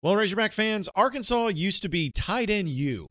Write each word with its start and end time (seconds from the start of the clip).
Well, 0.00 0.14
Razorback 0.14 0.52
fans, 0.52 0.88
Arkansas 0.94 1.48
used 1.48 1.82
to 1.82 1.88
be 1.88 2.10
tight 2.10 2.50
end 2.50 2.68
U. 2.68 3.08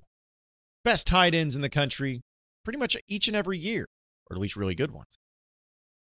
Best 0.86 1.06
tight 1.06 1.36
ends 1.36 1.54
in 1.54 1.62
the 1.62 1.70
country 1.70 2.22
pretty 2.64 2.80
much 2.80 2.96
each 3.10 3.28
and 3.28 3.36
every 3.36 3.58
year, 3.58 3.88
or 4.30 4.38
at 4.38 4.42
least 4.42 4.56
really 4.56 4.76
good 4.76 4.92
ones. 4.92 5.18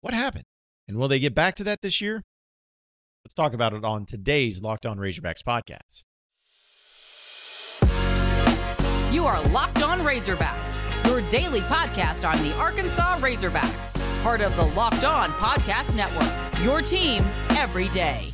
What 0.01 0.13
happened? 0.13 0.43
And 0.87 0.97
will 0.97 1.07
they 1.07 1.19
get 1.19 1.33
back 1.33 1.55
to 1.55 1.63
that 1.63 1.81
this 1.81 1.99
year? 1.99 2.21
Let's 3.25 3.33
talk 3.33 3.53
about 3.53 3.73
it 3.73 3.83
on 3.83 4.05
today's 4.05 4.61
Locked 4.61 4.85
On 4.85 4.99
Razorbacks 4.99 5.41
podcast. 5.41 6.05
You 9.11 9.25
are 9.25 9.41
Locked 9.47 9.81
On 9.81 10.01
Razorbacks, 10.01 11.07
your 11.07 11.27
daily 11.29 11.61
podcast 11.61 12.27
on 12.27 12.41
the 12.43 12.53
Arkansas 12.55 13.17
Razorbacks, 13.17 14.21
part 14.21 14.41
of 14.41 14.55
the 14.55 14.65
Locked 14.65 15.05
On 15.05 15.29
Podcast 15.31 15.95
Network, 15.95 16.63
your 16.63 16.83
team 16.83 17.25
every 17.57 17.89
day. 17.89 18.31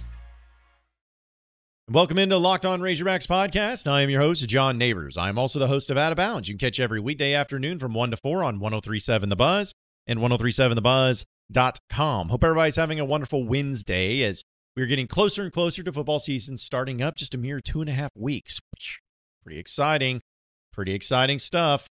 Welcome 1.92 2.18
into 2.18 2.38
Locked 2.38 2.66
On 2.66 2.80
Razorbacks 2.80 3.28
podcast. 3.28 3.92
I 3.92 4.04
am 4.04 4.10
your 4.10 4.22
host, 4.22 4.48
John 4.48 4.78
Nabors. 4.78 5.18
I 5.18 5.28
am 5.28 5.38
also 5.38 5.60
the 5.60 5.68
host 5.68 5.92
of 5.92 5.98
Out 5.98 6.14
of 6.14 6.16
Bounds. 6.16 6.48
You 6.48 6.54
can 6.54 6.60
catch 6.60 6.80
every 6.80 7.02
weekday 7.02 7.34
afternoon 7.34 7.78
from 7.78 7.94
1 7.94 8.12
to 8.12 8.18
4 8.18 8.42
on 8.42 8.62
1037 8.62 9.28
The 9.28 9.36
Buzz 9.36 9.74
and 10.08 10.20
1037thebuzz.com. 10.20 12.30
Hope 12.30 12.42
everybody's 12.42 12.78
having 12.78 13.02
a 13.02 13.06
wonderful 13.06 13.46
Wednesday 13.46 14.24
as 14.24 14.46
we're 14.78 14.86
getting 14.86 15.08
closer 15.08 15.44
and 15.44 15.52
closer 15.52 15.84
to 15.84 15.92
football 15.92 16.20
season 16.20 16.56
starting 16.56 17.02
up 17.02 17.18
just 17.18 17.36
a 17.36 17.38
mere 17.38 17.60
two 17.60 17.82
and 17.82 17.90
a 17.90 17.94
half 17.94 18.12
weeks. 18.16 18.62
Pretty 19.44 19.60
exciting. 19.60 20.22
Pretty 20.72 20.94
exciting 20.94 21.38
stuff. 21.38 21.90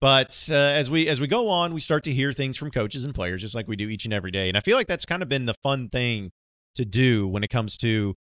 But 0.00 0.48
uh, 0.50 0.54
as 0.54 0.90
we 0.90 1.08
as 1.08 1.20
we 1.20 1.26
go 1.26 1.50
on, 1.50 1.74
we 1.74 1.80
start 1.80 2.04
to 2.04 2.10
hear 2.10 2.32
things 2.32 2.56
from 2.56 2.70
coaches 2.70 3.04
and 3.04 3.14
players, 3.14 3.42
just 3.42 3.54
like 3.54 3.68
we 3.68 3.76
do 3.76 3.90
each 3.90 4.06
and 4.06 4.14
every 4.14 4.30
day. 4.30 4.48
And 4.48 4.56
I 4.56 4.60
feel 4.60 4.78
like 4.78 4.86
that's 4.86 5.04
kind 5.04 5.22
of 5.22 5.28
been 5.28 5.44
the 5.44 5.56
fun 5.62 5.90
thing 5.90 6.30
to 6.74 6.86
do 6.86 7.28
when 7.28 7.44
it 7.44 7.50
comes 7.50 7.76
to 7.78 8.14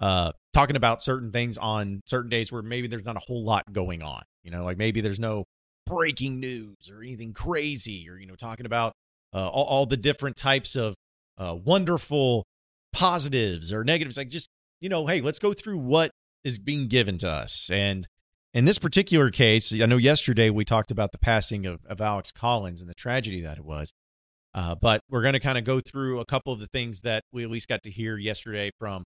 uh, 0.00 0.32
talking 0.52 0.76
about 0.76 1.02
certain 1.02 1.30
things 1.30 1.58
on 1.58 2.02
certain 2.06 2.30
days 2.30 2.50
where 2.50 2.62
maybe 2.62 2.88
there's 2.88 3.04
not 3.04 3.16
a 3.16 3.20
whole 3.20 3.44
lot 3.44 3.70
going 3.72 4.02
on. 4.02 4.22
You 4.42 4.50
know, 4.50 4.64
like 4.64 4.78
maybe 4.78 5.00
there's 5.00 5.20
no 5.20 5.44
breaking 5.86 6.40
news 6.40 6.90
or 6.90 7.02
anything 7.02 7.32
crazy, 7.32 8.08
or 8.08 8.18
you 8.18 8.26
know, 8.26 8.36
talking 8.36 8.66
about 8.66 8.94
uh, 9.34 9.48
all, 9.48 9.64
all, 9.64 9.86
the 9.86 9.96
different 9.96 10.36
types 10.36 10.74
of 10.74 10.94
uh, 11.38 11.54
wonderful 11.54 12.44
positives 12.92 13.72
or 13.72 13.84
negatives. 13.84 14.16
Like 14.16 14.30
just 14.30 14.48
you 14.80 14.88
know, 14.88 15.06
hey, 15.06 15.20
let's 15.20 15.38
go 15.38 15.52
through 15.52 15.78
what 15.78 16.10
is 16.42 16.58
being 16.58 16.88
given 16.88 17.18
to 17.18 17.28
us. 17.28 17.70
And 17.70 18.08
in 18.54 18.64
this 18.64 18.78
particular 18.78 19.30
case, 19.30 19.72
I 19.72 19.86
know 19.86 19.98
yesterday 19.98 20.50
we 20.50 20.64
talked 20.64 20.90
about 20.90 21.12
the 21.12 21.18
passing 21.18 21.66
of, 21.66 21.80
of 21.86 22.00
Alex 22.00 22.32
Collins 22.32 22.80
and 22.80 22.88
the 22.88 22.94
tragedy 22.94 23.42
that 23.42 23.58
it 23.58 23.64
was. 23.64 23.92
Uh, 24.52 24.74
but 24.74 25.02
we're 25.08 25.22
going 25.22 25.34
to 25.34 25.40
kind 25.40 25.58
of 25.58 25.64
go 25.64 25.78
through 25.78 26.18
a 26.18 26.24
couple 26.24 26.52
of 26.52 26.58
the 26.58 26.66
things 26.66 27.02
that 27.02 27.22
we 27.32 27.44
at 27.44 27.50
least 27.50 27.68
got 27.68 27.82
to 27.84 27.90
hear 27.90 28.18
yesterday 28.18 28.70
from 28.78 29.04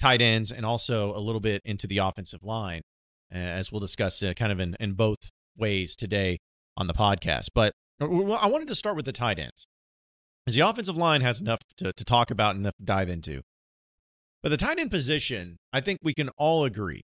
tight 0.00 0.22
ends 0.22 0.50
and 0.50 0.66
also 0.66 1.14
a 1.14 1.20
little 1.20 1.40
bit 1.40 1.60
into 1.64 1.86
the 1.86 1.98
offensive 1.98 2.42
line, 2.42 2.82
as 3.30 3.70
we'll 3.70 3.80
discuss 3.80 4.22
uh, 4.22 4.32
kind 4.34 4.52
of 4.52 4.60
in, 4.60 4.76
in 4.80 4.94
both 4.94 5.30
ways 5.56 5.96
today 5.96 6.38
on 6.76 6.86
the 6.86 6.94
podcast. 6.94 7.48
But 7.54 7.72
uh, 8.00 8.06
I 8.06 8.48
wanted 8.48 8.68
to 8.68 8.74
start 8.74 8.96
with 8.96 9.04
the 9.04 9.12
tight 9.12 9.38
ends, 9.38 9.66
because 10.44 10.54
the 10.54 10.66
offensive 10.66 10.96
line 10.96 11.20
has 11.20 11.40
enough 11.40 11.60
to, 11.78 11.92
to 11.92 12.04
talk 12.04 12.30
about, 12.30 12.56
enough 12.56 12.76
to 12.78 12.84
dive 12.84 13.08
into. 13.08 13.42
But 14.42 14.48
the 14.48 14.56
tight 14.56 14.78
end 14.78 14.90
position, 14.90 15.58
I 15.72 15.80
think 15.80 16.00
we 16.02 16.14
can 16.14 16.30
all 16.30 16.64
agree, 16.64 17.02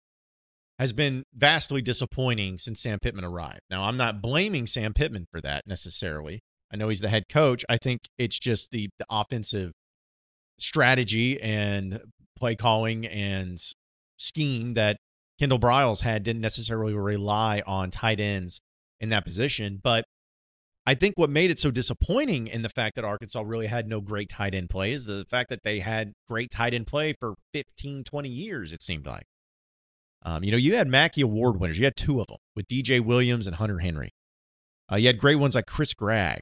has 0.78 0.92
been 0.92 1.24
vastly 1.34 1.82
disappointing 1.82 2.58
since 2.58 2.80
Sam 2.80 2.98
Pittman 3.00 3.24
arrived. 3.24 3.60
Now, 3.70 3.84
I'm 3.84 3.96
not 3.96 4.22
blaming 4.22 4.66
Sam 4.66 4.92
Pittman 4.92 5.26
for 5.30 5.40
that 5.40 5.66
necessarily. 5.66 6.40
I 6.72 6.76
know 6.76 6.88
he's 6.88 7.00
the 7.00 7.08
head 7.08 7.24
coach. 7.28 7.64
I 7.68 7.76
think 7.76 8.00
it's 8.18 8.38
just 8.38 8.70
the, 8.70 8.88
the 8.98 9.06
offensive 9.08 9.72
strategy 10.58 11.40
and 11.40 12.00
play 12.36 12.54
calling 12.54 13.06
and 13.06 13.58
scheme 14.16 14.74
that 14.74 14.98
Kendall 15.38 15.58
Briles 15.58 16.02
had 16.02 16.22
didn't 16.22 16.42
necessarily 16.42 16.94
rely 16.94 17.62
on 17.66 17.90
tight 17.90 18.20
ends 18.20 18.60
in 19.00 19.08
that 19.10 19.24
position. 19.24 19.80
But 19.82 20.04
I 20.86 20.94
think 20.94 21.14
what 21.16 21.30
made 21.30 21.50
it 21.50 21.58
so 21.58 21.70
disappointing 21.70 22.46
in 22.46 22.62
the 22.62 22.68
fact 22.68 22.96
that 22.96 23.04
Arkansas 23.04 23.42
really 23.44 23.66
had 23.66 23.88
no 23.88 24.00
great 24.00 24.28
tight 24.28 24.54
end 24.54 24.70
play 24.70 24.92
is 24.92 25.06
the 25.06 25.24
fact 25.28 25.50
that 25.50 25.62
they 25.64 25.80
had 25.80 26.12
great 26.28 26.50
tight 26.50 26.74
end 26.74 26.86
play 26.86 27.14
for 27.18 27.34
15, 27.52 28.04
20 28.04 28.28
years, 28.28 28.72
it 28.72 28.82
seemed 28.82 29.06
like. 29.06 29.24
Um, 30.22 30.44
you 30.44 30.50
know, 30.50 30.56
you 30.56 30.76
had 30.76 30.88
Mackey 30.88 31.20
Award 31.20 31.60
winners. 31.60 31.78
You 31.78 31.84
had 31.84 31.96
two 31.96 32.20
of 32.20 32.28
them 32.28 32.38
with 32.54 32.66
DJ 32.66 33.04
Williams 33.04 33.46
and 33.46 33.56
Hunter 33.56 33.78
Henry. 33.78 34.10
Uh, 34.90 34.96
you 34.96 35.06
had 35.06 35.18
great 35.18 35.36
ones 35.36 35.54
like 35.54 35.66
Chris 35.66 35.94
Gragg, 35.94 36.40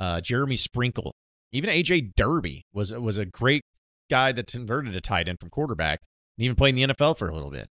uh, 0.00 0.20
Jeremy 0.20 0.56
Sprinkle, 0.56 1.14
even 1.54 1.70
AJ 1.70 2.16
Derby 2.16 2.66
was 2.72 2.92
was 2.92 3.16
a 3.16 3.24
great 3.24 3.62
guy 4.10 4.32
that's 4.32 4.52
converted 4.52 4.92
to 4.92 5.00
tight 5.00 5.28
end 5.28 5.38
from 5.40 5.50
quarterback 5.50 6.00
and 6.36 6.44
even 6.44 6.56
played 6.56 6.76
in 6.78 6.88
the 6.88 6.94
NFL 6.94 7.16
for 7.16 7.28
a 7.28 7.34
little 7.34 7.50
bit. 7.50 7.68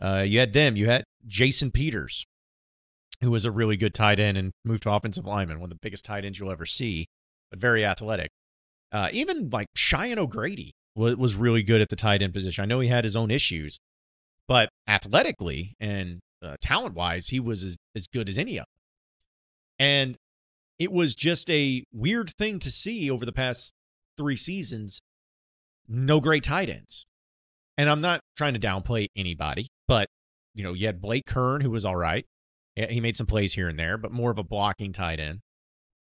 Uh, 0.00 0.24
you 0.26 0.40
had 0.40 0.52
them. 0.52 0.76
You 0.76 0.86
had 0.86 1.04
Jason 1.26 1.70
Peters, 1.70 2.26
who 3.20 3.30
was 3.30 3.44
a 3.44 3.50
really 3.50 3.76
good 3.76 3.94
tight 3.94 4.18
end 4.18 4.38
and 4.38 4.52
moved 4.64 4.84
to 4.84 4.92
offensive 4.92 5.26
lineman, 5.26 5.60
one 5.60 5.70
of 5.70 5.76
the 5.76 5.80
biggest 5.82 6.04
tight 6.04 6.24
ends 6.24 6.38
you'll 6.38 6.50
ever 6.50 6.66
see, 6.66 7.06
but 7.50 7.60
very 7.60 7.84
athletic. 7.84 8.30
Uh, 8.92 9.08
even 9.12 9.50
like 9.50 9.68
Cheyenne 9.76 10.18
O'Grady 10.18 10.72
was, 10.96 11.16
was 11.16 11.36
really 11.36 11.62
good 11.62 11.80
at 11.80 11.90
the 11.90 11.96
tight 11.96 12.22
end 12.22 12.32
position. 12.32 12.62
I 12.62 12.66
know 12.66 12.80
he 12.80 12.88
had 12.88 13.04
his 13.04 13.16
own 13.16 13.30
issues, 13.30 13.78
but 14.48 14.68
athletically 14.88 15.74
and 15.78 16.20
uh, 16.42 16.56
talent 16.60 16.94
wise, 16.94 17.28
he 17.28 17.38
was 17.38 17.62
as, 17.62 17.76
as 17.94 18.06
good 18.06 18.28
as 18.28 18.38
any 18.38 18.56
of 18.56 18.64
them. 18.64 18.66
And 19.78 20.16
it 20.78 20.90
was 20.90 21.14
just 21.14 21.50
a 21.50 21.84
weird 21.92 22.30
thing 22.38 22.58
to 22.60 22.70
see 22.70 23.10
over 23.10 23.26
the 23.26 23.32
past 23.32 23.72
three 24.16 24.36
seasons 24.36 25.00
no 25.90 26.20
great 26.20 26.44
tight 26.44 26.70
ends. 26.70 27.04
And 27.76 27.90
I'm 27.90 28.00
not 28.00 28.20
trying 28.36 28.54
to 28.54 28.60
downplay 28.60 29.08
anybody, 29.16 29.68
but 29.88 30.08
you 30.54 30.62
know, 30.62 30.72
you 30.72 30.86
had 30.86 31.00
Blake 31.00 31.26
Kern 31.26 31.60
who 31.60 31.70
was 31.70 31.84
all 31.84 31.96
right. 31.96 32.24
He 32.76 33.00
made 33.00 33.16
some 33.16 33.26
plays 33.26 33.54
here 33.54 33.68
and 33.68 33.78
there, 33.78 33.98
but 33.98 34.12
more 34.12 34.30
of 34.30 34.38
a 34.38 34.44
blocking 34.44 34.92
tight 34.92 35.20
end. 35.20 35.40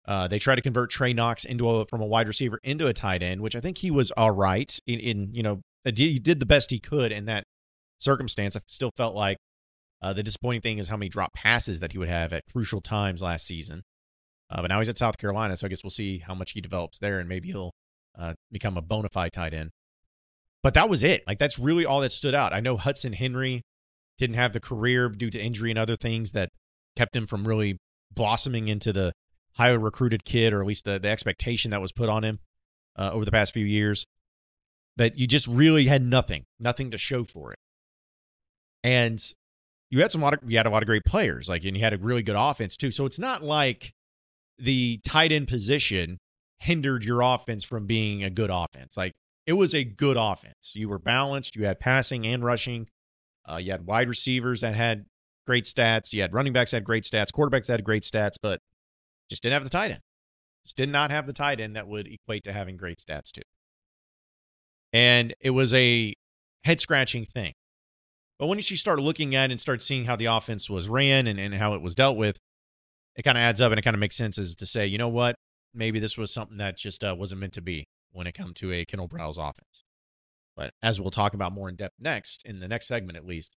Uh, 0.05 0.27
they 0.27 0.39
tried 0.39 0.55
to 0.55 0.61
convert 0.61 0.89
Trey 0.89 1.13
Knox 1.13 1.45
into 1.45 1.69
a 1.69 1.85
from 1.85 2.01
a 2.01 2.05
wide 2.05 2.27
receiver 2.27 2.59
into 2.63 2.87
a 2.87 2.93
tight 2.93 3.21
end, 3.21 3.41
which 3.41 3.55
I 3.55 3.59
think 3.59 3.77
he 3.77 3.91
was 3.91 4.11
all 4.11 4.31
right 4.31 4.77
in, 4.87 4.99
in 4.99 5.33
you 5.33 5.43
know 5.43 5.61
he 5.83 6.19
did 6.19 6.39
the 6.39 6.45
best 6.45 6.71
he 6.71 6.79
could 6.79 7.11
in 7.11 7.25
that 7.25 7.43
circumstance. 7.99 8.55
I 8.55 8.61
still 8.67 8.91
felt 8.95 9.15
like 9.15 9.37
uh, 10.01 10.13
the 10.13 10.23
disappointing 10.23 10.61
thing 10.61 10.77
is 10.77 10.87
how 10.87 10.97
many 10.97 11.09
drop 11.09 11.33
passes 11.33 11.81
that 11.81 11.91
he 11.91 11.97
would 11.97 12.09
have 12.09 12.33
at 12.33 12.43
crucial 12.51 12.81
times 12.81 13.21
last 13.21 13.45
season. 13.45 13.83
Uh, 14.49 14.61
but 14.61 14.67
now 14.67 14.79
he's 14.79 14.89
at 14.89 14.97
South 14.97 15.17
Carolina, 15.17 15.55
so 15.55 15.67
I 15.67 15.69
guess 15.69 15.83
we'll 15.83 15.91
see 15.91 16.19
how 16.19 16.33
much 16.33 16.51
he 16.51 16.61
develops 16.61 16.99
there, 16.99 17.19
and 17.19 17.27
maybe 17.27 17.49
he'll 17.49 17.73
uh, 18.19 18.33
become 18.51 18.77
a 18.77 18.81
bona 18.81 19.09
fide 19.09 19.33
tight 19.33 19.53
end. 19.53 19.71
But 20.63 20.73
that 20.73 20.89
was 20.89 21.03
it. 21.03 21.23
Like 21.27 21.39
that's 21.39 21.59
really 21.59 21.85
all 21.85 22.01
that 22.01 22.11
stood 22.11 22.35
out. 22.35 22.53
I 22.53 22.59
know 22.59 22.77
Hudson 22.77 23.13
Henry 23.13 23.61
didn't 24.17 24.35
have 24.35 24.53
the 24.53 24.59
career 24.59 25.09
due 25.09 25.29
to 25.29 25.39
injury 25.39 25.69
and 25.69 25.79
other 25.79 25.95
things 25.95 26.31
that 26.31 26.49
kept 26.95 27.15
him 27.15 27.27
from 27.27 27.47
really 27.47 27.77
blossoming 28.13 28.67
into 28.67 28.91
the 28.91 29.13
highly 29.53 29.77
recruited 29.77 30.25
kid, 30.25 30.53
or 30.53 30.61
at 30.61 30.67
least 30.67 30.85
the, 30.85 30.99
the 30.99 31.09
expectation 31.09 31.71
that 31.71 31.81
was 31.81 31.91
put 31.91 32.09
on 32.09 32.23
him 32.23 32.39
uh, 32.97 33.11
over 33.11 33.25
the 33.25 33.31
past 33.31 33.53
few 33.53 33.65
years. 33.65 34.05
That 34.97 35.17
you 35.17 35.27
just 35.27 35.45
really 35.45 35.85
had 35.85 36.03
nothing, 36.03 36.45
nothing 36.59 36.89
to 36.89 36.97
show 36.97 37.23
for 37.23 37.53
it. 37.53 37.59
And 38.83 39.23
you 39.91 40.01
had 40.01 40.11
some 40.11 40.21
lot 40.21 40.33
of, 40.33 40.39
you 40.49 40.57
had 40.57 40.65
a 40.65 40.71
lot 40.71 40.81
of 40.81 40.87
great 40.87 41.05
players, 41.05 41.47
like 41.47 41.63
and 41.65 41.77
you 41.77 41.83
had 41.83 41.93
a 41.93 41.97
really 41.97 42.23
good 42.23 42.35
offense 42.37 42.75
too. 42.75 42.89
So 42.89 43.05
it's 43.05 43.19
not 43.19 43.43
like 43.43 43.93
the 44.57 44.99
tight 45.05 45.31
end 45.31 45.47
position 45.47 46.17
hindered 46.59 47.05
your 47.05 47.21
offense 47.21 47.63
from 47.63 47.85
being 47.85 48.23
a 48.23 48.29
good 48.29 48.49
offense. 48.51 48.97
Like 48.97 49.13
it 49.45 49.53
was 49.53 49.73
a 49.73 49.83
good 49.83 50.17
offense. 50.17 50.73
You 50.75 50.89
were 50.89 50.99
balanced. 50.99 51.55
You 51.55 51.65
had 51.65 51.79
passing 51.79 52.25
and 52.25 52.43
rushing. 52.43 52.87
Uh, 53.49 53.57
you 53.57 53.71
had 53.71 53.85
wide 53.85 54.09
receivers 54.09 54.61
that 54.61 54.75
had 54.75 55.05
great 55.45 55.65
stats. 55.65 56.13
You 56.13 56.21
had 56.21 56.33
running 56.33 56.53
backs 56.53 56.71
that 56.71 56.77
had 56.77 56.83
great 56.83 57.03
stats. 57.03 57.31
Quarterbacks 57.33 57.67
that 57.67 57.73
had 57.73 57.83
great 57.83 58.03
stats, 58.03 58.35
but 58.41 58.59
just 59.29 59.43
didn't 59.43 59.53
have 59.53 59.63
the 59.63 59.69
tight 59.69 59.91
end. 59.91 60.01
Just 60.63 60.75
did 60.75 60.89
not 60.89 61.11
have 61.11 61.27
the 61.27 61.33
tight 61.33 61.59
end 61.59 61.75
that 61.75 61.87
would 61.87 62.07
equate 62.07 62.43
to 62.43 62.53
having 62.53 62.75
great 62.75 62.97
stats 62.97 63.31
too. 63.31 63.41
And 64.91 65.33
it 65.39 65.51
was 65.51 65.73
a 65.73 66.13
head 66.63 66.79
scratching 66.79 67.23
thing. 67.23 67.53
But 68.39 68.47
when 68.47 68.57
you 68.57 68.63
start 68.63 68.99
looking 68.99 69.33
at 69.33 69.49
and 69.49 69.59
start 69.59 69.81
seeing 69.81 70.05
how 70.05 70.15
the 70.15 70.25
offense 70.25 70.69
was 70.69 70.89
ran 70.89 71.25
and, 71.27 71.39
and 71.39 71.55
how 71.55 71.73
it 71.73 71.81
was 71.81 71.95
dealt 71.95 72.17
with, 72.17 72.37
it 73.15 73.23
kind 73.23 73.37
of 73.37 73.41
adds 73.41 73.61
up 73.61 73.71
and 73.71 73.79
it 73.79 73.81
kind 73.81 73.95
of 73.95 73.99
makes 73.99 74.15
sense 74.15 74.37
as 74.37 74.55
to 74.57 74.65
say, 74.65 74.85
you 74.85 74.97
know 74.97 75.07
what? 75.07 75.35
Maybe 75.77 75.99
this 75.99 76.17
was 76.17 76.33
something 76.33 76.57
that 76.57 76.77
just 76.77 77.03
uh, 77.03 77.15
wasn't 77.17 77.41
meant 77.41 77.53
to 77.53 77.61
be 77.61 77.87
when 78.11 78.27
it 78.27 78.33
comes 78.33 78.53
to 78.55 78.73
a 78.73 78.85
Kendall 78.85 79.07
Briles 79.07 79.37
offense. 79.37 79.83
But 80.55 80.73
as 80.81 80.99
we'll 80.99 81.11
talk 81.11 81.33
about 81.33 81.53
more 81.53 81.69
in 81.69 81.75
depth 81.75 81.95
next, 81.99 82.43
in 82.45 82.59
the 82.59 82.67
next 82.67 82.87
segment 82.87 83.17
at 83.17 83.25
least, 83.25 83.55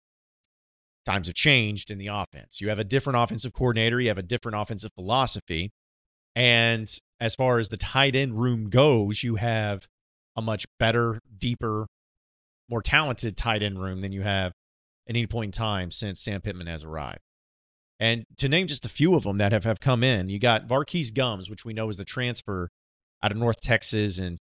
times 1.06 1.28
have 1.28 1.34
changed 1.34 1.90
in 1.90 1.98
the 1.98 2.08
offense. 2.08 2.60
You 2.60 2.68
have 2.68 2.78
a 2.78 2.84
different 2.84 3.18
offensive 3.18 3.54
coordinator, 3.54 4.00
you 4.00 4.08
have 4.08 4.18
a 4.18 4.22
different 4.22 4.58
offensive 4.58 4.92
philosophy. 4.94 5.72
And 6.36 6.88
as 7.18 7.34
far 7.34 7.58
as 7.58 7.70
the 7.70 7.76
tight 7.76 8.14
end 8.14 8.38
room 8.38 8.68
goes, 8.68 9.22
you 9.22 9.36
have 9.36 9.88
a 10.36 10.42
much 10.42 10.66
better, 10.78 11.20
deeper, 11.36 11.86
more 12.68 12.82
talented 12.82 13.36
tight 13.36 13.62
end 13.62 13.82
room 13.82 14.02
than 14.02 14.12
you 14.12 14.22
have 14.22 14.52
at 15.08 15.16
any 15.16 15.26
point 15.26 15.48
in 15.48 15.52
time 15.52 15.90
since 15.90 16.20
Sam 16.20 16.40
Pittman 16.40 16.66
has 16.66 16.84
arrived. 16.84 17.20
And 18.00 18.24
to 18.38 18.48
name 18.48 18.66
just 18.66 18.86
a 18.86 18.88
few 18.88 19.14
of 19.14 19.24
them 19.24 19.36
that 19.38 19.52
have, 19.52 19.64
have 19.64 19.78
come 19.78 20.02
in, 20.02 20.30
you 20.30 20.38
got 20.38 20.66
Var'Keyes 20.66 21.12
Gumms, 21.12 21.50
which 21.50 21.66
we 21.66 21.74
know 21.74 21.90
is 21.90 21.98
the 21.98 22.04
transfer 22.04 22.70
out 23.22 23.30
of 23.30 23.36
North 23.36 23.60
Texas 23.60 24.18
and 24.18 24.38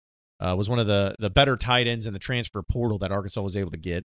uh, 0.40 0.56
was 0.56 0.70
one 0.70 0.78
of 0.78 0.86
the, 0.86 1.14
the 1.18 1.28
better 1.28 1.56
tight 1.56 1.86
ends 1.86 2.06
in 2.06 2.14
the 2.14 2.18
transfer 2.18 2.62
portal 2.62 2.98
that 2.98 3.12
Arkansas 3.12 3.42
was 3.42 3.56
able 3.56 3.70
to 3.70 3.76
get. 3.76 4.04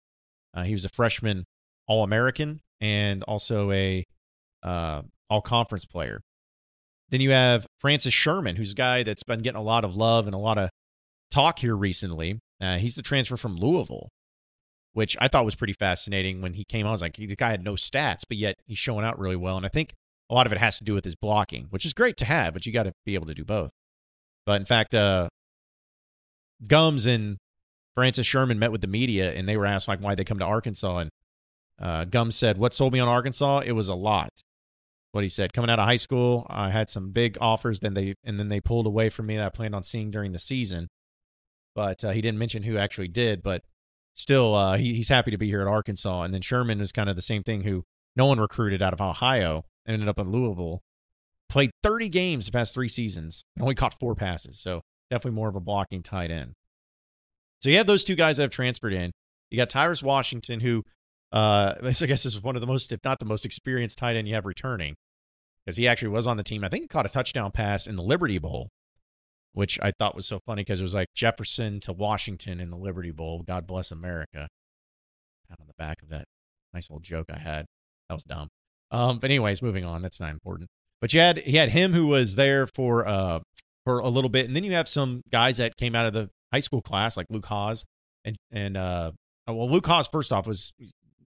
Uh, 0.54 0.64
he 0.64 0.74
was 0.74 0.84
a 0.84 0.90
freshman 0.90 1.46
All 1.88 2.04
American 2.04 2.60
and 2.82 3.24
also 3.24 3.72
a 3.72 4.06
uh, 4.64 5.02
All 5.30 5.42
Conference 5.42 5.86
player. 5.86 6.22
Then 7.10 7.22
you 7.22 7.32
have 7.32 7.66
Francis 7.80 8.14
Sherman, 8.14 8.58
who's 8.58 8.74
a 8.74 8.76
guy 8.76 9.04
that's 9.04 9.24
been 9.24 9.40
getting 9.40 9.60
a 9.60 9.64
lot 9.64 9.86
of 9.86 9.96
love 9.96 10.26
and 10.26 10.36
a 10.36 10.40
lot 10.40 10.58
of 10.58 10.70
talk 11.32 11.60
here 11.60 11.76
recently. 11.76 12.40
Uh, 12.60 12.78
he's 12.78 12.96
the 12.96 13.02
transfer 13.02 13.38
from 13.38 13.56
Louisville, 13.56 14.10
which 14.98 15.16
I 15.22 15.28
thought 15.28 15.46
was 15.46 15.54
pretty 15.54 15.74
fascinating 15.74 16.42
when 16.42 16.54
he 16.54 16.64
came. 16.64 16.88
On. 16.88 16.90
I 16.90 16.92
was 16.92 17.04
like, 17.04 17.18
the 17.18 17.36
guy 17.36 17.52
had 17.52 17.64
no 17.64 17.74
stats, 17.74 18.22
but 18.28 18.36
yet 18.36 18.56
he's 18.66 18.80
showing 18.80 19.06
out 19.06 19.20
really 19.20 19.36
well. 19.36 19.56
And 19.56 19.64
I 19.64 19.70
think 19.70 19.94
a 20.28 20.34
lot 20.34 20.48
of 20.48 20.52
it 20.52 20.58
has 20.58 20.80
to 20.80 20.84
do 20.84 20.96
with 20.96 21.06
his 21.06 21.14
blocking, 21.14 21.68
which 21.70 21.86
is 21.86 21.94
great 21.94 22.18
to 22.18 22.26
have, 22.26 22.56
but 22.56 22.66
you 22.66 22.74
got 22.74 22.84
to 22.84 22.94
be 23.06 23.14
able 23.14 23.28
to 23.28 23.36
do 23.36 23.46
both. 23.46 23.70
But 24.48 24.60
in 24.60 24.66
fact, 24.66 24.96
uh, 24.96 25.30
Gumms 26.68 27.06
and 27.06 27.38
Francis 27.94 28.26
Sherman 28.26 28.58
met 28.58 28.72
with 28.72 28.82
the 28.82 28.88
media, 28.88 29.32
and 29.32 29.48
they 29.48 29.56
were 29.56 29.68
asked 29.68 29.88
like 29.88 30.02
why 30.02 30.16
they 30.16 30.24
come 30.24 30.40
to 30.40 30.46
Arkansas, 30.46 30.98
and 30.98 31.12
uh, 31.80 32.06
Gumms 32.06 32.34
said, 32.34 32.58
"What 32.58 32.74
sold 32.74 32.92
me 32.92 33.00
on 33.00 33.08
Arkansas? 33.08 33.60
It 33.68 33.74
was 33.74 33.90
a 33.90 33.96
lot." 33.96 34.32
What 35.12 35.24
he 35.24 35.30
said, 35.30 35.54
coming 35.54 35.70
out 35.70 35.78
of 35.78 35.86
high 35.86 35.98
school, 35.98 36.48
I 36.50 36.72
had 36.72 36.90
some 36.90 37.12
big 37.12 37.38
offers. 37.40 37.82
Then 37.82 37.94
they 37.94 38.16
and 38.24 38.40
then 38.40 38.50
they 38.50 38.62
pulled 38.62 38.88
away 38.88 39.10
from 39.10 39.28
me 39.28 39.38
that 39.38 39.46
I 39.46 39.50
planned 39.50 39.76
on 39.76 39.84
seeing 39.84 40.10
during 40.10 40.32
the 40.32 40.40
season. 40.40 40.88
But 41.76 42.04
uh, 42.04 42.14
he 42.14 42.22
didn't 42.22 42.40
mention 42.40 42.64
who 42.64 42.80
actually 42.80 43.10
did. 43.10 43.44
But 43.44 43.62
still, 44.18 44.56
uh, 44.56 44.78
he, 44.78 44.96
he's 44.96 45.10
happy 45.10 45.32
to 45.32 45.38
be 45.38 45.48
here 45.48 45.62
at 45.62 45.68
Arkansas. 45.68 46.24
And 46.24 46.34
then 46.34 46.42
Sherman 46.42 46.82
is 46.82 46.92
kind 46.92 47.10
of 47.10 47.16
the 47.16 47.22
same 47.22 47.44
thing. 47.44 47.62
Who 47.62 47.84
no 48.16 48.26
one 48.26 48.40
recruited 48.40 48.82
out 48.82 48.94
of 48.94 49.02
Ohio, 49.02 49.64
ended 49.88 50.10
up 50.10 50.20
in 50.20 50.32
Louisville. 50.32 50.82
Played 51.50 51.72
30 51.82 52.10
games 52.10 52.46
the 52.48 52.52
past 52.52 52.74
three 52.74 52.90
seasons 52.90 53.46
and 53.56 53.64
only 53.64 53.76
caught 53.76 53.98
four 54.00 54.16
passes. 54.16 54.60
So 54.60 54.82
definitely 55.10 55.36
more 55.36 55.48
of 55.48 55.56
a 55.56 55.62
blocking 55.62 56.04
tight 56.04 56.32
end. 56.32 56.54
So 57.62 57.70
you 57.70 57.78
have 57.78 57.88
those 57.88 58.04
two 58.04 58.16
guys 58.16 58.38
that 58.38 58.44
have 58.44 58.52
transferred 58.52 58.94
in. 58.94 59.12
You 59.50 59.58
got 59.58 59.70
Tyrus 59.70 60.04
Washington, 60.04 60.60
who 60.60 60.84
uh, 61.32 61.76
I 61.84 61.92
guess 61.92 62.26
is 62.26 62.42
one 62.42 62.56
of 62.56 62.62
the 62.62 62.68
most, 62.68 62.92
if 62.92 63.00
not 63.04 63.20
the 63.20 63.26
most 63.26 63.46
experienced 63.46 63.98
tight 63.98 64.16
end 64.16 64.28
you 64.28 64.36
have 64.36 64.46
returning, 64.46 64.96
because 65.66 65.78
he 65.78 65.88
actually 65.88 66.10
was 66.10 66.28
on 66.28 66.38
the 66.38 66.44
team. 66.44 66.64
I 66.64 66.70
think 66.70 66.84
he 66.84 66.88
caught 66.88 67.06
a 67.06 67.10
touchdown 67.10 67.52
pass 67.52 67.88
in 67.88 67.96
the 67.96 68.04
Liberty 68.04 68.40
Bowl, 68.40 68.70
which 69.58 69.80
I 69.82 69.92
thought 69.98 70.14
was 70.14 70.28
so 70.28 70.40
funny 70.46 70.62
because 70.62 70.82
it 70.82 70.84
was 70.84 70.94
like 70.94 71.08
Jefferson 71.16 71.80
to 71.80 71.92
Washington 71.92 72.60
in 72.60 72.70
the 72.70 72.78
Liberty 72.78 73.10
Bowl. 73.10 73.42
God 73.42 73.66
bless 73.66 73.90
America. 73.90 74.48
Pat 75.50 75.58
on 75.60 75.66
the 75.66 75.74
back 75.80 76.04
of 76.04 76.10
that 76.10 76.26
nice 76.76 76.92
little 76.92 77.02
joke 77.02 77.26
I 77.34 77.40
had. 77.40 77.66
That 78.08 78.14
was 78.14 78.24
dumb. 78.24 78.50
Um, 78.92 79.18
but 79.18 79.32
anyways, 79.32 79.64
moving 79.64 79.84
on. 79.84 80.04
That's 80.04 80.20
not 80.20 80.30
important. 80.30 80.70
But 81.02 81.12
you 81.12 81.22
had 81.22 81.40
he 81.40 81.58
had 81.58 81.70
him 81.70 81.92
who 81.92 82.06
was 82.06 82.36
there 82.36 82.68
for 82.68 83.08
uh 83.08 83.40
for 83.84 83.98
a 83.98 84.10
little 84.10 84.30
bit, 84.30 84.46
and 84.46 84.56
then 84.56 84.64
you 84.64 84.74
have 84.74 84.88
some 84.88 85.24
guys 85.32 85.58
that 85.58 85.76
came 85.76 85.96
out 85.96 86.06
of 86.06 86.14
the 86.14 86.30
high 86.54 86.60
school 86.60 86.84
class 86.84 87.18
like 87.18 87.26
Luke 87.32 87.48
Hasz 87.48 87.84
and 88.26 88.36
and 88.52 88.78
uh 88.78 89.12
well 89.48 89.68
Luke 89.68 89.88
Hasz 89.88 90.08
first 90.08 90.32
off 90.32 90.46
was 90.46 90.72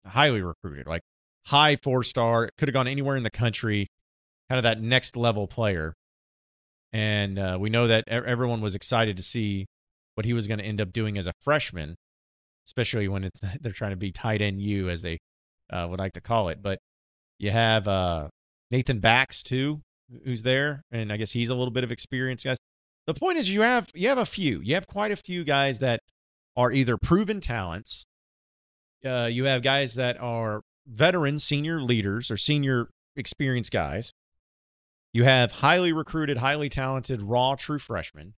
highly 0.06 0.44
recruited, 0.44 0.86
like 0.86 1.02
high 1.48 1.78
four 1.78 2.04
star, 2.04 2.52
could 2.60 2.68
have 2.68 2.74
gone 2.76 2.88
anywhere 2.88 3.16
in 3.16 3.24
the 3.24 3.32
country, 3.32 3.88
kind 4.52 4.60
of 4.60 4.64
that 4.64 4.80
next 4.80 5.18
level 5.18 5.48
player. 5.48 5.96
And 6.92 7.38
uh, 7.38 7.58
we 7.60 7.70
know 7.70 7.88
that 7.88 8.08
everyone 8.08 8.62
was 8.62 8.76
excited 8.76 9.18
to 9.18 9.24
see 9.24 9.68
what 10.16 10.26
he 10.26 10.34
was 10.34 10.48
going 10.48 10.60
to 10.60 10.66
end 10.66 10.82
up 10.82 10.92
doing 10.92 11.18
as 11.18 11.28
a 11.28 11.34
freshman, 11.42 11.96
especially 12.68 13.08
when 13.08 13.24
it's 13.24 13.40
they're 13.62 13.72
trying 13.72 13.92
to 13.92 13.98
be 13.98 14.12
tight 14.12 14.42
end 14.42 14.62
U 14.62 14.90
as 14.90 15.02
they 15.02 15.20
uh, 15.72 15.88
would 15.90 16.00
like 16.00 16.14
to 16.14 16.22
call 16.22 16.50
it. 16.50 16.62
But 16.62 16.80
you 17.38 17.52
have 17.52 17.88
uh, 17.88 18.30
Nathan 18.72 19.00
Bax 19.00 19.44
too, 19.44 19.82
who's 20.26 20.44
there, 20.44 20.84
and 20.92 21.12
I 21.12 21.18
guess 21.18 21.32
he's 21.32 21.50
a 21.50 21.56
little 21.56 21.72
bit 21.72 21.84
of 21.84 21.92
experience, 21.92 22.44
guys. 22.44 22.58
The 23.06 23.14
point 23.14 23.38
is, 23.38 23.52
you 23.52 23.62
have 23.62 23.90
you 23.94 24.10
have 24.10 24.18
a 24.18 24.26
few, 24.26 24.60
you 24.62 24.76
have 24.76 24.88
quite 24.88 25.12
a 25.12 25.16
few 25.16 25.44
guys 25.44 25.80
that 25.80 26.02
are 26.56 26.72
either 26.72 26.98
proven 26.98 27.40
talents 27.40 28.06
uh, 29.06 29.30
you 29.32 29.46
have 29.46 29.62
guys 29.62 29.96
that 29.96 30.20
are 30.20 30.62
veteran 30.88 31.40
senior 31.40 31.82
leaders 31.82 32.30
or 32.30 32.38
senior 32.38 32.90
experienced 33.16 33.72
guys. 33.72 34.14
You 35.12 35.24
have 35.24 35.52
highly 35.52 35.92
recruited, 35.92 36.38
highly 36.38 36.70
talented, 36.70 37.22
raw 37.22 37.56
true 37.56 37.80
freshmen. 37.80 38.34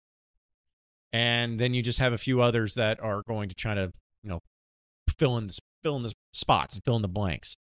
And 1.12 1.60
then 1.60 1.74
you 1.74 1.82
just 1.82 1.98
have 1.98 2.12
a 2.12 2.18
few 2.18 2.40
others 2.40 2.74
that 2.74 2.98
are 3.00 3.22
going 3.28 3.50
to 3.50 3.54
try 3.54 3.74
to, 3.74 3.92
you 4.22 4.30
know, 4.30 4.40
fill 5.18 5.36
in 5.36 5.46
the, 5.48 5.58
fill 5.82 5.96
in 5.96 6.02
the 6.02 6.12
spots 6.32 6.74
and 6.74 6.84
fill 6.84 6.96
in 6.96 7.02
the 7.02 7.08
blanks 7.08 7.56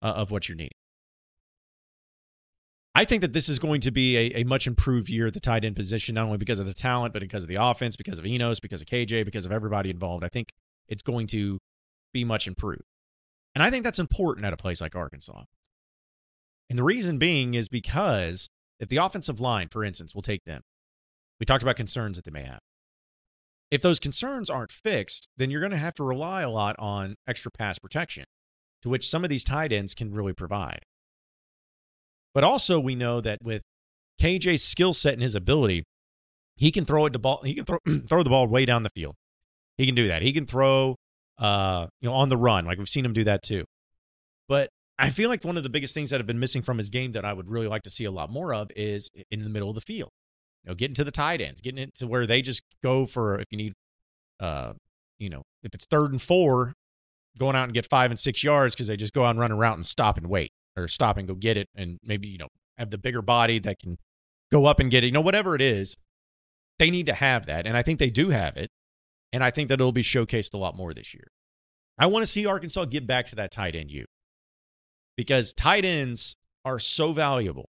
uh, 0.00 0.06
of 0.06 0.30
what 0.30 0.48
you 0.48 0.54
need. 0.54 0.72
I 2.94 3.04
think 3.04 3.22
that 3.22 3.32
this 3.32 3.48
is 3.48 3.58
going 3.58 3.80
to 3.82 3.90
be 3.90 4.16
a, 4.16 4.40
a, 4.40 4.44
much 4.44 4.68
improved 4.68 5.10
year 5.10 5.26
at 5.26 5.34
the 5.34 5.40
tight 5.40 5.64
end 5.64 5.74
position, 5.74 6.14
not 6.14 6.26
only 6.26 6.38
because 6.38 6.60
of 6.60 6.66
the 6.66 6.72
talent, 6.72 7.12
but 7.12 7.20
because 7.20 7.42
of 7.42 7.48
the 7.48 7.56
offense, 7.56 7.96
because 7.96 8.20
of 8.20 8.26
Enos, 8.26 8.60
because 8.60 8.80
of 8.80 8.86
KJ, 8.86 9.24
because 9.24 9.44
of 9.44 9.50
everybody 9.50 9.90
involved. 9.90 10.24
I 10.24 10.28
think 10.28 10.52
it's 10.88 11.02
going 11.02 11.26
to 11.28 11.58
be 12.12 12.24
much 12.24 12.46
improved. 12.46 12.84
And 13.54 13.64
I 13.64 13.70
think 13.70 13.82
that's 13.82 13.98
important 13.98 14.46
at 14.46 14.52
a 14.52 14.56
place 14.56 14.80
like 14.80 14.94
Arkansas. 14.94 15.42
And 16.70 16.78
the 16.78 16.84
reason 16.84 17.18
being 17.18 17.54
is 17.54 17.68
because 17.68 18.48
if 18.84 18.88
the 18.88 18.98
offensive 18.98 19.40
line, 19.40 19.68
for 19.68 19.84
instance, 19.84 20.14
will 20.14 20.22
take 20.22 20.44
them, 20.44 20.62
we 21.40 21.46
talked 21.46 21.62
about 21.62 21.76
concerns 21.76 22.16
that 22.16 22.24
they 22.24 22.30
may 22.30 22.44
have. 22.44 22.60
If 23.70 23.82
those 23.82 23.98
concerns 23.98 24.48
aren't 24.48 24.70
fixed, 24.70 25.28
then 25.36 25.50
you're 25.50 25.60
going 25.60 25.72
to 25.72 25.76
have 25.76 25.94
to 25.94 26.04
rely 26.04 26.42
a 26.42 26.50
lot 26.50 26.76
on 26.78 27.16
extra 27.26 27.50
pass 27.50 27.78
protection, 27.78 28.24
to 28.82 28.88
which 28.88 29.08
some 29.08 29.24
of 29.24 29.30
these 29.30 29.42
tight 29.42 29.72
ends 29.72 29.94
can 29.94 30.12
really 30.12 30.32
provide. 30.32 30.80
But 32.34 32.44
also, 32.44 32.78
we 32.78 32.94
know 32.94 33.20
that 33.20 33.38
with 33.42 33.62
KJ's 34.20 34.62
skill 34.62 34.92
set 34.92 35.14
and 35.14 35.22
his 35.22 35.34
ability, 35.34 35.84
he 36.56 36.70
can 36.70 36.84
throw 36.84 37.06
it 37.06 37.12
to 37.14 37.18
ball. 37.18 37.40
He 37.42 37.54
can 37.54 37.64
throw 37.64 37.78
throw 38.06 38.22
the 38.22 38.30
ball 38.30 38.46
way 38.46 38.64
down 38.64 38.82
the 38.82 38.90
field. 38.90 39.14
He 39.76 39.86
can 39.86 39.94
do 39.94 40.08
that. 40.08 40.22
He 40.22 40.32
can 40.32 40.46
throw 40.46 40.96
uh, 41.38 41.86
you 42.00 42.08
know, 42.08 42.14
on 42.14 42.28
the 42.28 42.36
run. 42.36 42.64
Like 42.64 42.78
we've 42.78 42.88
seen 42.88 43.04
him 43.04 43.12
do 43.12 43.24
that 43.24 43.42
too. 43.42 43.64
But 44.48 44.68
I 44.98 45.10
feel 45.10 45.28
like 45.28 45.44
one 45.44 45.56
of 45.56 45.62
the 45.62 45.70
biggest 45.70 45.92
things 45.92 46.10
that 46.10 46.20
have 46.20 46.26
been 46.26 46.38
missing 46.38 46.62
from 46.62 46.78
his 46.78 46.88
game 46.88 47.12
that 47.12 47.24
I 47.24 47.32
would 47.32 47.48
really 47.48 47.66
like 47.66 47.82
to 47.82 47.90
see 47.90 48.04
a 48.04 48.10
lot 48.10 48.30
more 48.30 48.54
of 48.54 48.70
is 48.76 49.10
in 49.30 49.42
the 49.42 49.48
middle 49.48 49.68
of 49.68 49.74
the 49.74 49.80
field. 49.80 50.10
You 50.62 50.70
know, 50.70 50.74
getting 50.74 50.94
to 50.94 51.04
the 51.04 51.10
tight 51.10 51.40
ends, 51.40 51.60
getting 51.60 51.82
it 51.82 51.94
to 51.96 52.06
where 52.06 52.26
they 52.26 52.42
just 52.42 52.62
go 52.82 53.04
for 53.04 53.38
if 53.38 53.46
you 53.50 53.58
need, 53.58 53.72
uh, 54.40 54.74
you 55.18 55.28
know, 55.28 55.42
if 55.62 55.74
it's 55.74 55.84
third 55.86 56.12
and 56.12 56.22
four, 56.22 56.74
going 57.38 57.56
out 57.56 57.64
and 57.64 57.74
get 57.74 57.86
five 57.86 58.10
and 58.10 58.20
six 58.20 58.44
yards 58.44 58.74
because 58.74 58.86
they 58.86 58.96
just 58.96 59.12
go 59.12 59.24
out 59.24 59.30
and 59.30 59.40
run 59.40 59.52
around 59.52 59.74
and 59.74 59.86
stop 59.86 60.16
and 60.16 60.28
wait 60.28 60.52
or 60.76 60.88
stop 60.88 61.16
and 61.16 61.28
go 61.28 61.34
get 61.34 61.56
it 61.56 61.68
and 61.74 61.98
maybe 62.02 62.28
you 62.28 62.38
know 62.38 62.48
have 62.78 62.90
the 62.90 62.98
bigger 62.98 63.22
body 63.22 63.58
that 63.58 63.78
can 63.78 63.98
go 64.50 64.66
up 64.66 64.78
and 64.78 64.90
get 64.90 65.02
it. 65.04 65.08
You 65.08 65.12
know, 65.12 65.20
whatever 65.20 65.54
it 65.54 65.60
is, 65.60 65.96
they 66.78 66.90
need 66.90 67.06
to 67.06 67.14
have 67.14 67.46
that, 67.46 67.66
and 67.66 67.76
I 67.76 67.82
think 67.82 67.98
they 67.98 68.10
do 68.10 68.30
have 68.30 68.56
it. 68.56 68.70
And 69.32 69.42
I 69.42 69.50
think 69.50 69.68
that 69.68 69.80
it'll 69.80 69.90
be 69.90 70.04
showcased 70.04 70.54
a 70.54 70.58
lot 70.58 70.76
more 70.76 70.94
this 70.94 71.12
year. 71.12 71.26
I 71.98 72.06
want 72.06 72.22
to 72.22 72.30
see 72.30 72.46
Arkansas 72.46 72.84
get 72.84 73.04
back 73.04 73.26
to 73.26 73.36
that 73.36 73.50
tight 73.50 73.74
end 73.74 73.90
you 73.90 74.04
because 75.16 75.52
tight 75.52 75.84
ends 75.84 76.36
are 76.64 76.78
so 76.78 77.12
valuable. 77.12 77.68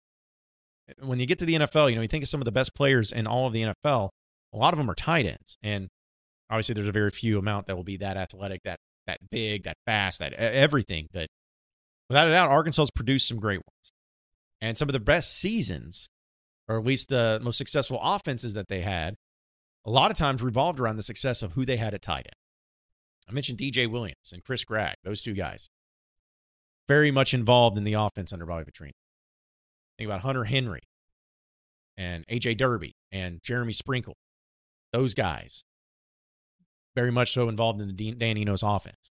When 1.01 1.21
you 1.21 1.27
get 1.27 1.39
to 1.41 1.45
the 1.45 1.55
NFL, 1.55 1.91
you 1.91 1.97
know, 1.97 2.03
you 2.03 2.09
think 2.09 2.25
of 2.25 2.29
some 2.29 2.41
of 2.41 2.47
the 2.47 2.53
best 2.53 2.75
players 2.75 3.13
in 3.13 3.27
all 3.27 3.47
of 3.47 3.53
the 3.53 3.63
NFL, 3.63 4.11
a 4.53 4.57
lot 4.57 4.73
of 4.73 4.79
them 4.79 4.91
are 4.91 4.95
tight 4.95 5.27
ends. 5.27 5.59
And 5.63 5.89
obviously 6.51 6.75
there's 6.75 6.89
a 6.89 6.93
very 6.93 7.11
few 7.11 7.39
amount 7.39 7.67
that 7.67 7.77
will 7.77 7.85
be 7.85 7.99
that 7.99 8.17
athletic, 8.17 8.63
that 8.65 8.79
that 9.07 9.31
big, 9.31 9.65
that 9.65 9.79
fast, 9.87 10.21
that 10.21 10.33
everything. 10.35 11.09
But 11.13 11.29
without 12.09 12.29
a 12.29 12.31
doubt, 12.31 12.51
Arkansas 12.51 12.83
has 12.83 12.91
produced 12.91 13.27
some 13.27 13.39
great 13.39 13.59
ones. 13.59 13.93
And 14.61 14.79
some 14.79 14.89
of 14.89 14.93
the 14.93 15.01
best 15.01 15.37
seasons, 15.37 16.09
or 16.69 16.79
at 16.79 16.85
least 16.85 17.09
the 17.09 17.41
most 17.43 17.59
successful 17.59 17.99
offenses 18.03 18.55
that 18.55 18.69
they 18.69 18.83
had, 18.83 19.15
a 19.85 19.91
lot 19.91 20.11
of 20.11 20.17
times 20.17 20.43
revolved 20.43 20.79
around 20.79 20.97
the 20.97 21.03
success 21.03 21.43
of 21.43 21.53
who 21.53 21.65
they 21.65 21.77
had 21.77 21.95
at 21.95 22.03
tight 22.03 22.27
end. 22.27 22.35
I 23.29 23.33
mentioned 23.33 23.59
DJ 23.59 23.91
Williams 23.91 24.33
and 24.33 24.43
Chris 24.43 24.65
Gragg, 24.65 24.97
those 25.05 25.23
two 25.23 25.35
guys. 25.35 25.71
Very 26.89 27.11
much 27.11 27.35
involved 27.35 27.77
in 27.77 27.85
the 27.85 27.95
offense 27.95 28.33
under 28.33 28.47
Bobby 28.47 28.65
Petrino. 28.65 28.93
Think 29.99 30.09
about 30.09 30.23
Hunter 30.23 30.45
Henry 30.45 30.81
and 31.97 32.27
AJ 32.29 32.57
Derby 32.57 32.95
and 33.13 33.43
Jeremy 33.43 33.73
Sprinkle. 33.73 34.17
Those 34.93 35.15
guys. 35.15 35.65
Very 36.97 37.11
much 37.11 37.33
so 37.33 37.49
involved 37.49 37.81
in 37.81 37.95
the 37.95 38.13
Dan 38.13 38.37
Enos 38.37 38.63
offense. 38.63 39.11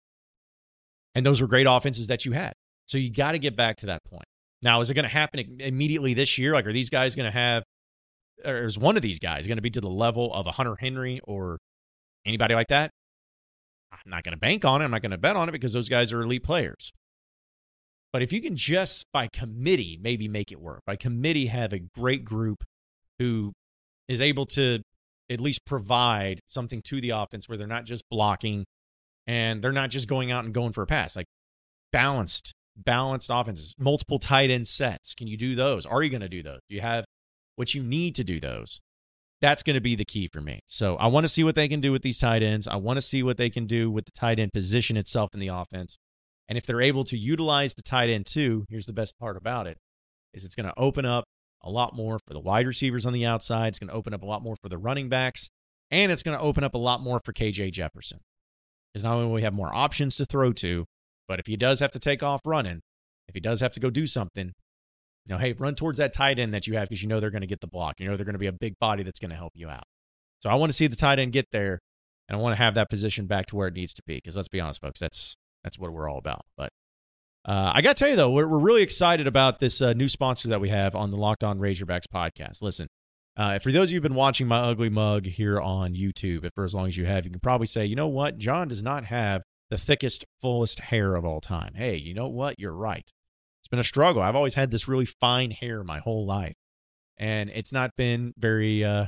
And 1.15 1.25
those 1.25 1.41
were 1.41 1.47
great 1.47 1.67
offenses 1.67 2.07
that 2.07 2.25
you 2.25 2.33
had. 2.33 2.53
So 2.87 2.97
you 2.97 3.09
got 3.09 3.31
to 3.31 3.39
get 3.39 3.55
back 3.55 3.77
to 3.77 3.85
that 3.87 4.03
point. 4.03 4.25
Now, 4.61 4.81
is 4.81 4.89
it 4.89 4.93
going 4.93 5.03
to 5.03 5.09
happen 5.09 5.57
immediately 5.59 6.13
this 6.13 6.37
year? 6.37 6.53
Like, 6.53 6.65
are 6.65 6.73
these 6.73 6.89
guys 6.89 7.15
going 7.15 7.31
to 7.31 7.35
have 7.35 7.63
or 8.45 8.65
is 8.65 8.77
one 8.77 8.95
of 8.95 9.01
these 9.01 9.19
guys 9.19 9.47
going 9.47 9.57
to 9.57 9.61
be 9.61 9.69
to 9.71 9.81
the 9.81 9.89
level 9.89 10.33
of 10.33 10.47
a 10.47 10.51
Hunter 10.51 10.75
Henry 10.75 11.19
or 11.23 11.59
anybody 12.25 12.55
like 12.55 12.67
that? 12.69 12.91
I'm 13.91 14.09
not 14.09 14.23
going 14.23 14.33
to 14.33 14.39
bank 14.39 14.63
on 14.63 14.81
it. 14.81 14.85
I'm 14.85 14.91
not 14.91 15.01
going 15.01 15.11
to 15.11 15.17
bet 15.17 15.35
on 15.35 15.49
it 15.49 15.51
because 15.51 15.73
those 15.73 15.89
guys 15.89 16.13
are 16.13 16.21
elite 16.21 16.43
players. 16.43 16.91
But 18.13 18.21
if 18.21 18.33
you 18.33 18.41
can 18.41 18.55
just 18.55 19.05
by 19.13 19.27
committee 19.27 19.97
maybe 20.01 20.27
make 20.27 20.51
it 20.51 20.59
work, 20.59 20.81
by 20.85 20.95
committee 20.95 21.47
have 21.47 21.73
a 21.73 21.79
great 21.79 22.25
group 22.25 22.63
who 23.19 23.53
is 24.07 24.19
able 24.19 24.45
to 24.47 24.81
at 25.29 25.39
least 25.39 25.65
provide 25.65 26.41
something 26.45 26.81
to 26.83 26.99
the 26.99 27.11
offense 27.11 27.47
where 27.47 27.57
they're 27.57 27.67
not 27.67 27.85
just 27.85 28.03
blocking 28.09 28.65
and 29.27 29.61
they're 29.61 29.71
not 29.71 29.89
just 29.89 30.09
going 30.09 30.31
out 30.31 30.43
and 30.43 30.53
going 30.53 30.73
for 30.73 30.81
a 30.81 30.87
pass, 30.87 31.15
like 31.15 31.27
balanced, 31.93 32.53
balanced 32.75 33.29
offenses, 33.31 33.73
multiple 33.77 34.19
tight 34.19 34.49
end 34.49 34.67
sets. 34.67 35.15
Can 35.15 35.27
you 35.27 35.37
do 35.37 35.55
those? 35.55 35.85
Are 35.85 36.03
you 36.03 36.09
going 36.09 36.21
to 36.21 36.29
do 36.29 36.43
those? 36.43 36.59
Do 36.67 36.75
you 36.75 36.81
have 36.81 37.05
what 37.55 37.75
you 37.75 37.83
need 37.83 38.15
to 38.15 38.23
do 38.23 38.39
those. 38.39 38.79
That's 39.39 39.63
going 39.63 39.75
to 39.75 39.81
be 39.81 39.95
the 39.95 40.05
key 40.05 40.27
for 40.31 40.41
me. 40.41 40.61
So 40.65 40.95
I 40.95 41.07
want 41.07 41.25
to 41.25 41.27
see 41.27 41.43
what 41.43 41.55
they 41.55 41.67
can 41.67 41.81
do 41.81 41.91
with 41.91 42.01
these 42.01 42.19
tight 42.19 42.43
ends. 42.43 42.67
I 42.67 42.75
want 42.75 42.97
to 42.97 43.01
see 43.01 43.23
what 43.23 43.37
they 43.37 43.49
can 43.49 43.65
do 43.65 43.89
with 43.89 44.05
the 44.05 44.11
tight 44.11 44.39
end 44.39 44.53
position 44.53 44.97
itself 44.97 45.33
in 45.33 45.39
the 45.39 45.47
offense. 45.47 45.97
And 46.51 46.57
if 46.57 46.65
they're 46.65 46.81
able 46.81 47.05
to 47.05 47.17
utilize 47.17 47.75
the 47.75 47.81
tight 47.81 48.09
end 48.09 48.25
too, 48.25 48.65
here's 48.67 48.85
the 48.85 48.91
best 48.91 49.17
part 49.17 49.37
about 49.37 49.67
it 49.67 49.77
is 50.33 50.43
it's 50.43 50.53
going 50.53 50.65
to 50.65 50.73
open 50.75 51.05
up 51.05 51.23
a 51.63 51.69
lot 51.69 51.95
more 51.95 52.19
for 52.27 52.33
the 52.33 52.41
wide 52.41 52.67
receivers 52.67 53.05
on 53.05 53.13
the 53.13 53.25
outside. 53.25 53.69
It's 53.69 53.79
going 53.79 53.87
to 53.87 53.93
open 53.93 54.13
up 54.13 54.21
a 54.21 54.25
lot 54.25 54.43
more 54.43 54.57
for 54.61 54.67
the 54.67 54.77
running 54.77 55.07
backs, 55.07 55.49
and 55.91 56.11
it's 56.11 56.23
going 56.23 56.37
to 56.37 56.43
open 56.43 56.65
up 56.65 56.73
a 56.73 56.77
lot 56.77 56.99
more 56.99 57.21
for 57.23 57.31
KJ 57.31 57.71
Jefferson. 57.71 58.19
Because 58.91 59.05
not 59.05 59.13
only 59.13 59.27
will 59.27 59.33
we 59.35 59.43
have 59.43 59.53
more 59.53 59.73
options 59.73 60.17
to 60.17 60.25
throw 60.25 60.51
to, 60.51 60.83
but 61.25 61.39
if 61.39 61.47
he 61.47 61.55
does 61.55 61.79
have 61.79 61.91
to 61.91 61.99
take 61.99 62.21
off 62.21 62.41
running, 62.45 62.81
if 63.29 63.33
he 63.33 63.39
does 63.39 63.61
have 63.61 63.71
to 63.71 63.79
go 63.79 63.89
do 63.89 64.05
something, 64.05 64.47
you 65.25 65.33
know, 65.33 65.37
hey, 65.37 65.53
run 65.53 65.75
towards 65.75 65.99
that 65.99 66.11
tight 66.11 66.37
end 66.37 66.53
that 66.53 66.67
you 66.67 66.75
have 66.75 66.89
because 66.89 67.01
you 67.01 67.07
know 67.07 67.21
they're 67.21 67.31
going 67.31 67.39
to 67.39 67.47
get 67.47 67.61
the 67.61 67.67
block. 67.67 67.95
You 67.97 68.09
know 68.09 68.17
they're 68.17 68.25
going 68.25 68.33
to 68.33 68.39
be 68.39 68.47
a 68.47 68.51
big 68.51 68.77
body 68.77 69.03
that's 69.03 69.19
going 69.19 69.31
to 69.31 69.37
help 69.37 69.53
you 69.55 69.69
out. 69.69 69.85
So 70.39 70.49
I 70.49 70.55
want 70.55 70.69
to 70.69 70.77
see 70.77 70.87
the 70.87 70.97
tight 70.97 71.17
end 71.17 71.31
get 71.31 71.45
there, 71.53 71.79
and 72.27 72.37
I 72.37 72.41
want 72.41 72.51
to 72.51 72.61
have 72.61 72.75
that 72.75 72.89
position 72.89 73.25
back 73.25 73.45
to 73.45 73.55
where 73.55 73.69
it 73.69 73.73
needs 73.73 73.93
to 73.93 74.01
be. 74.05 74.15
Because 74.15 74.35
let's 74.35 74.49
be 74.49 74.59
honest, 74.59 74.81
folks, 74.81 74.99
that's 74.99 75.37
that's 75.63 75.79
what 75.79 75.91
we're 75.93 76.09
all 76.09 76.17
about. 76.17 76.45
But 76.57 76.71
uh, 77.45 77.71
I 77.73 77.81
got 77.81 77.97
to 77.97 78.03
tell 78.03 78.09
you 78.09 78.15
though, 78.15 78.31
we're, 78.31 78.47
we're 78.47 78.59
really 78.59 78.83
excited 78.83 79.27
about 79.27 79.59
this 79.59 79.81
uh, 79.81 79.93
new 79.93 80.07
sponsor 80.07 80.49
that 80.49 80.61
we 80.61 80.69
have 80.69 80.95
on 80.95 81.09
the 81.09 81.17
Locked 81.17 81.43
On 81.43 81.59
Razorbacks 81.59 82.05
podcast. 82.13 82.61
Listen, 82.61 82.87
uh, 83.37 83.59
for 83.59 83.71
those 83.71 83.89
of 83.89 83.91
you 83.91 83.95
who've 83.95 84.03
been 84.03 84.15
watching 84.15 84.47
my 84.47 84.59
ugly 84.59 84.89
mug 84.89 85.25
here 85.25 85.59
on 85.59 85.93
YouTube, 85.93 86.47
for 86.53 86.63
as 86.63 86.73
long 86.73 86.87
as 86.87 86.97
you 86.97 87.05
have, 87.05 87.25
you 87.25 87.31
can 87.31 87.39
probably 87.39 87.67
say, 87.67 87.85
you 87.85 87.95
know 87.95 88.07
what, 88.07 88.37
John 88.37 88.67
does 88.67 88.83
not 88.83 89.05
have 89.05 89.41
the 89.69 89.77
thickest, 89.77 90.25
fullest 90.41 90.79
hair 90.79 91.15
of 91.15 91.25
all 91.25 91.41
time. 91.41 91.73
Hey, 91.75 91.95
you 91.95 92.13
know 92.13 92.27
what? 92.27 92.59
You're 92.59 92.73
right. 92.73 93.09
It's 93.61 93.67
been 93.69 93.79
a 93.79 93.83
struggle. 93.83 94.21
I've 94.21 94.35
always 94.35 94.55
had 94.55 94.69
this 94.69 94.87
really 94.87 95.05
fine 95.05 95.51
hair 95.51 95.83
my 95.83 95.99
whole 95.99 96.25
life, 96.25 96.55
and 97.17 97.49
it's 97.49 97.71
not 97.71 97.91
been 97.95 98.33
very, 98.37 98.83
uh, 98.83 99.05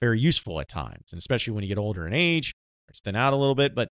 very 0.00 0.18
useful 0.18 0.60
at 0.60 0.68
times, 0.68 1.06
and 1.12 1.18
especially 1.18 1.52
when 1.52 1.62
you 1.62 1.68
get 1.68 1.78
older 1.78 2.06
in 2.06 2.12
age, 2.12 2.52
it's 2.88 3.00
thin 3.00 3.14
out 3.14 3.32
a 3.32 3.36
little 3.36 3.54
bit. 3.54 3.74
But 3.76 3.88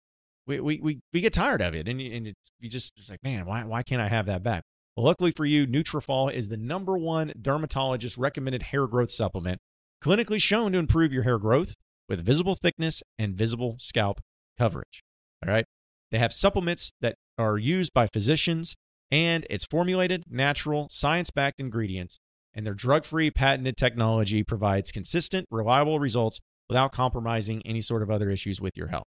we, 0.49 0.59
we, 0.59 0.79
we, 0.81 0.99
we 1.13 1.21
get 1.21 1.31
tired 1.31 1.61
of 1.61 1.75
it. 1.75 1.87
And, 1.87 2.01
and 2.01 2.27
it's, 2.27 2.51
you 2.59 2.69
just 2.69 2.93
it's 2.97 3.09
like, 3.09 3.23
man, 3.23 3.45
why, 3.45 3.63
why 3.63 3.83
can't 3.83 4.01
I 4.01 4.07
have 4.07 4.25
that 4.25 4.43
back? 4.43 4.63
Well, 4.97 5.05
luckily 5.05 5.31
for 5.31 5.45
you, 5.45 5.67
Nutrafol 5.67 6.33
is 6.33 6.49
the 6.49 6.57
number 6.57 6.97
one 6.97 7.31
dermatologist 7.39 8.17
recommended 8.17 8.63
hair 8.63 8.87
growth 8.87 9.11
supplement, 9.11 9.59
clinically 10.03 10.41
shown 10.41 10.71
to 10.73 10.79
improve 10.79 11.13
your 11.13 11.23
hair 11.23 11.37
growth 11.37 11.75
with 12.09 12.25
visible 12.25 12.55
thickness 12.55 13.03
and 13.17 13.35
visible 13.35 13.75
scalp 13.79 14.19
coverage. 14.57 15.03
All 15.45 15.53
right. 15.53 15.65
They 16.11 16.17
have 16.17 16.33
supplements 16.33 16.91
that 17.01 17.15
are 17.37 17.57
used 17.57 17.93
by 17.93 18.07
physicians, 18.07 18.75
and 19.11 19.45
it's 19.49 19.65
formulated, 19.65 20.23
natural, 20.27 20.87
science 20.89 21.29
backed 21.29 21.61
ingredients, 21.61 22.19
and 22.55 22.65
their 22.65 22.73
drug 22.73 23.05
free 23.05 23.29
patented 23.29 23.77
technology 23.77 24.43
provides 24.43 24.91
consistent, 24.91 25.45
reliable 25.51 25.99
results 25.99 26.39
without 26.67 26.91
compromising 26.91 27.61
any 27.65 27.81
sort 27.81 28.01
of 28.01 28.09
other 28.09 28.31
issues 28.31 28.59
with 28.59 28.75
your 28.75 28.87
health. 28.87 29.05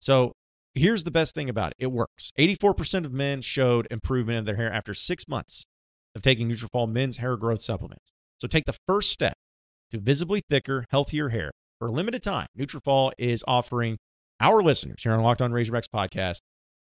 So 0.00 0.32
Here's 0.74 1.04
the 1.04 1.10
best 1.10 1.34
thing 1.34 1.48
about 1.48 1.72
it 1.72 1.84
it 1.84 1.92
works. 1.92 2.32
84% 2.38 3.04
of 3.04 3.12
men 3.12 3.40
showed 3.40 3.88
improvement 3.90 4.38
in 4.38 4.44
their 4.44 4.56
hair 4.56 4.72
after 4.72 4.94
six 4.94 5.26
months 5.26 5.64
of 6.14 6.22
taking 6.22 6.48
Nutrafol 6.48 6.90
men's 6.90 7.18
hair 7.18 7.36
growth 7.36 7.60
supplements. 7.60 8.12
So 8.38 8.46
take 8.46 8.64
the 8.64 8.78
first 8.86 9.10
step 9.10 9.34
to 9.90 9.98
visibly 9.98 10.42
thicker, 10.48 10.84
healthier 10.90 11.30
hair. 11.30 11.52
For 11.78 11.88
a 11.88 11.92
limited 11.92 12.22
time, 12.22 12.46
Nutrafol 12.58 13.12
is 13.18 13.42
offering 13.48 13.98
our 14.40 14.62
listeners 14.62 15.02
here 15.02 15.12
on 15.12 15.22
Locked 15.22 15.42
On 15.42 15.50
Razorbacks 15.50 15.88
podcast 15.94 16.40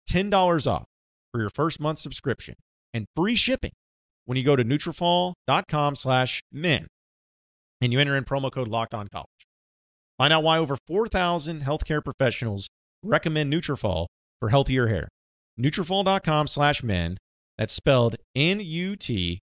$10 0.09 0.67
off 0.67 0.85
for 1.31 1.41
your 1.41 1.49
first 1.49 1.79
month 1.79 1.99
subscription 1.99 2.55
and 2.93 3.05
free 3.15 3.35
shipping 3.35 3.71
when 4.25 4.37
you 4.37 4.43
go 4.43 4.55
to 4.55 4.63
Nutrafol.com 4.63 5.95
slash 5.95 6.41
men 6.51 6.87
and 7.81 7.93
you 7.93 7.99
enter 7.99 8.15
in 8.15 8.25
promo 8.25 8.51
code 8.51 8.67
Locked 8.67 8.93
On 8.93 9.07
College. 9.07 9.27
Find 10.17 10.33
out 10.33 10.43
why 10.43 10.57
over 10.57 10.75
4,000 10.87 11.61
healthcare 11.61 12.03
professionals 12.03 12.69
recommend 13.03 13.51
Nutrafol 13.51 14.07
for 14.39 14.49
healthier 14.49 14.87
hair. 14.87 15.07
Nutrafol.com 15.59 16.47
slash 16.47 16.83
men. 16.83 17.17
That's 17.57 17.73
spelled 17.73 18.15
N-U-T-R-A-F-O-L 18.35 19.41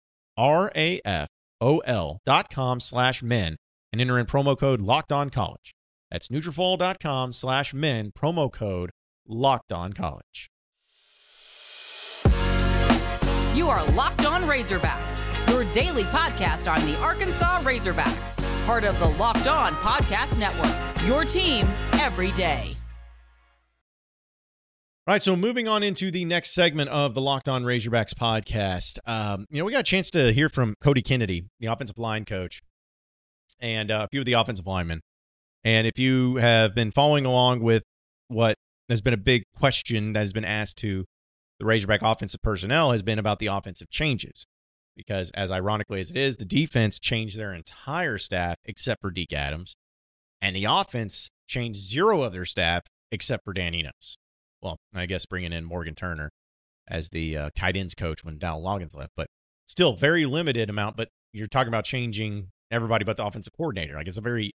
dot 2.26 2.50
com 2.50 2.80
slash 2.80 3.22
men 3.22 3.58
and 3.92 4.02
enter 4.02 4.18
in 4.20 4.26
promo 4.26 4.58
code 4.58 4.80
Locked 4.82 5.12
On 5.12 5.30
College. 5.30 5.74
That's 6.10 6.30
Nutrafol.com 6.30 7.34
slash 7.34 7.74
men, 7.74 8.12
promo 8.18 8.52
code 8.52 8.92
Locked 9.28 9.72
On 9.74 9.92
College. 9.92 10.50
You 13.54 13.70
are 13.70 13.86
Locked 13.92 14.26
On 14.26 14.44
Razorbacks, 14.44 15.50
your 15.50 15.66
daily 15.74 16.04
podcast 16.06 16.72
on 16.74 16.86
the 16.86 16.98
Arkansas 17.00 17.62
Razorbacks, 17.64 18.66
part 18.66 18.84
of 18.84 18.98
the 19.00 19.08
Locked 19.08 19.48
On 19.48 19.74
Podcast 19.74 20.38
Network, 20.38 21.08
your 21.08 21.26
team 21.26 21.68
every 21.94 22.32
day. 22.34 22.76
All 25.08 25.14
right, 25.14 25.22
so 25.22 25.36
moving 25.36 25.68
on 25.68 25.84
into 25.84 26.10
the 26.10 26.26
next 26.26 26.56
segment 26.56 26.90
of 26.90 27.14
the 27.14 27.22
Locked 27.22 27.48
On 27.48 27.64
Razorbacks 27.64 28.16
podcast. 28.16 28.98
Um, 29.06 29.46
you 29.52 29.60
know, 29.60 29.66
we 29.66 29.72
got 29.72 29.82
a 29.82 29.84
chance 29.84 30.10
to 30.10 30.34
hear 30.34 30.50
from 30.50 30.74
Cody 30.82 31.04
Kennedy, 31.04 31.46
the 31.60 31.68
offensive 31.68 32.00
line 32.00 32.26
coach, 32.26 32.64
and 33.60 33.92
uh, 33.92 34.02
a 34.06 34.08
few 34.08 34.22
of 34.22 34.26
the 34.26 34.34
offensive 34.34 34.66
linemen. 34.66 35.02
And 35.64 35.86
if 35.86 36.00
you 36.00 36.38
have 36.38 36.74
been 36.74 36.90
following 36.90 37.24
along 37.24 37.60
with 37.60 37.84
what 38.30 38.56
has 38.90 39.04
been 39.04 39.14
a 39.14 39.18
big 39.18 39.44
question 39.56 40.14
that 40.14 40.22
has 40.22 40.34
been 40.34 40.44
asked 40.44 40.78
to 40.78 41.06
the 41.60 41.68
Razorback 41.68 42.02
offensive 42.02 42.42
personnel, 42.42 42.92
has 42.92 43.04
been 43.04 43.20
about 43.20 43.38
the 43.38 43.46
offensive 43.46 43.92
changes. 43.92 44.48
Because 44.98 45.30
as 45.36 45.52
ironically 45.52 46.00
as 46.00 46.10
it 46.10 46.18
is, 46.18 46.38
the 46.38 46.46
defense 46.46 46.98
changed 46.98 47.38
their 47.38 47.54
entire 47.54 48.18
staff 48.18 48.56
except 48.66 49.02
for 49.02 49.12
Deke 49.12 49.34
Adams, 49.34 49.76
and 50.42 50.56
the 50.56 50.66
offense 50.66 51.30
changed 51.46 51.80
zero 51.80 52.24
of 52.24 52.34
their 52.34 52.44
staff 52.44 52.88
except 53.12 53.44
for 53.44 53.54
Dan 53.54 53.76
Enos 53.76 54.18
well, 54.66 54.80
I 54.94 55.06
guess 55.06 55.26
bringing 55.26 55.54
in 55.54 55.64
Morgan 55.64 55.96
Turner 55.96 56.32
as 56.88 57.10
the 57.10 57.38
uh, 57.38 57.50
tight 57.56 57.78
ends 57.78 57.94
coach 57.94 58.24
when 58.24 58.38
Dowell 58.38 58.64
Loggins 58.64 58.96
left, 58.96 59.12
but 59.16 59.28
still 59.66 59.94
very 59.94 60.26
limited 60.26 60.70
amount. 60.70 60.98
But 60.98 61.10
you're 61.32 61.48
talking 61.48 61.68
about 61.68 61.86
changing 61.86 62.50
everybody 62.72 63.06
but 63.06 63.18
the 63.18 63.26
offensive 63.26 63.54
coordinator. 63.56 63.96
Like 63.96 64.08
it's 64.08 64.18
a 64.18 64.22
very, 64.22 64.54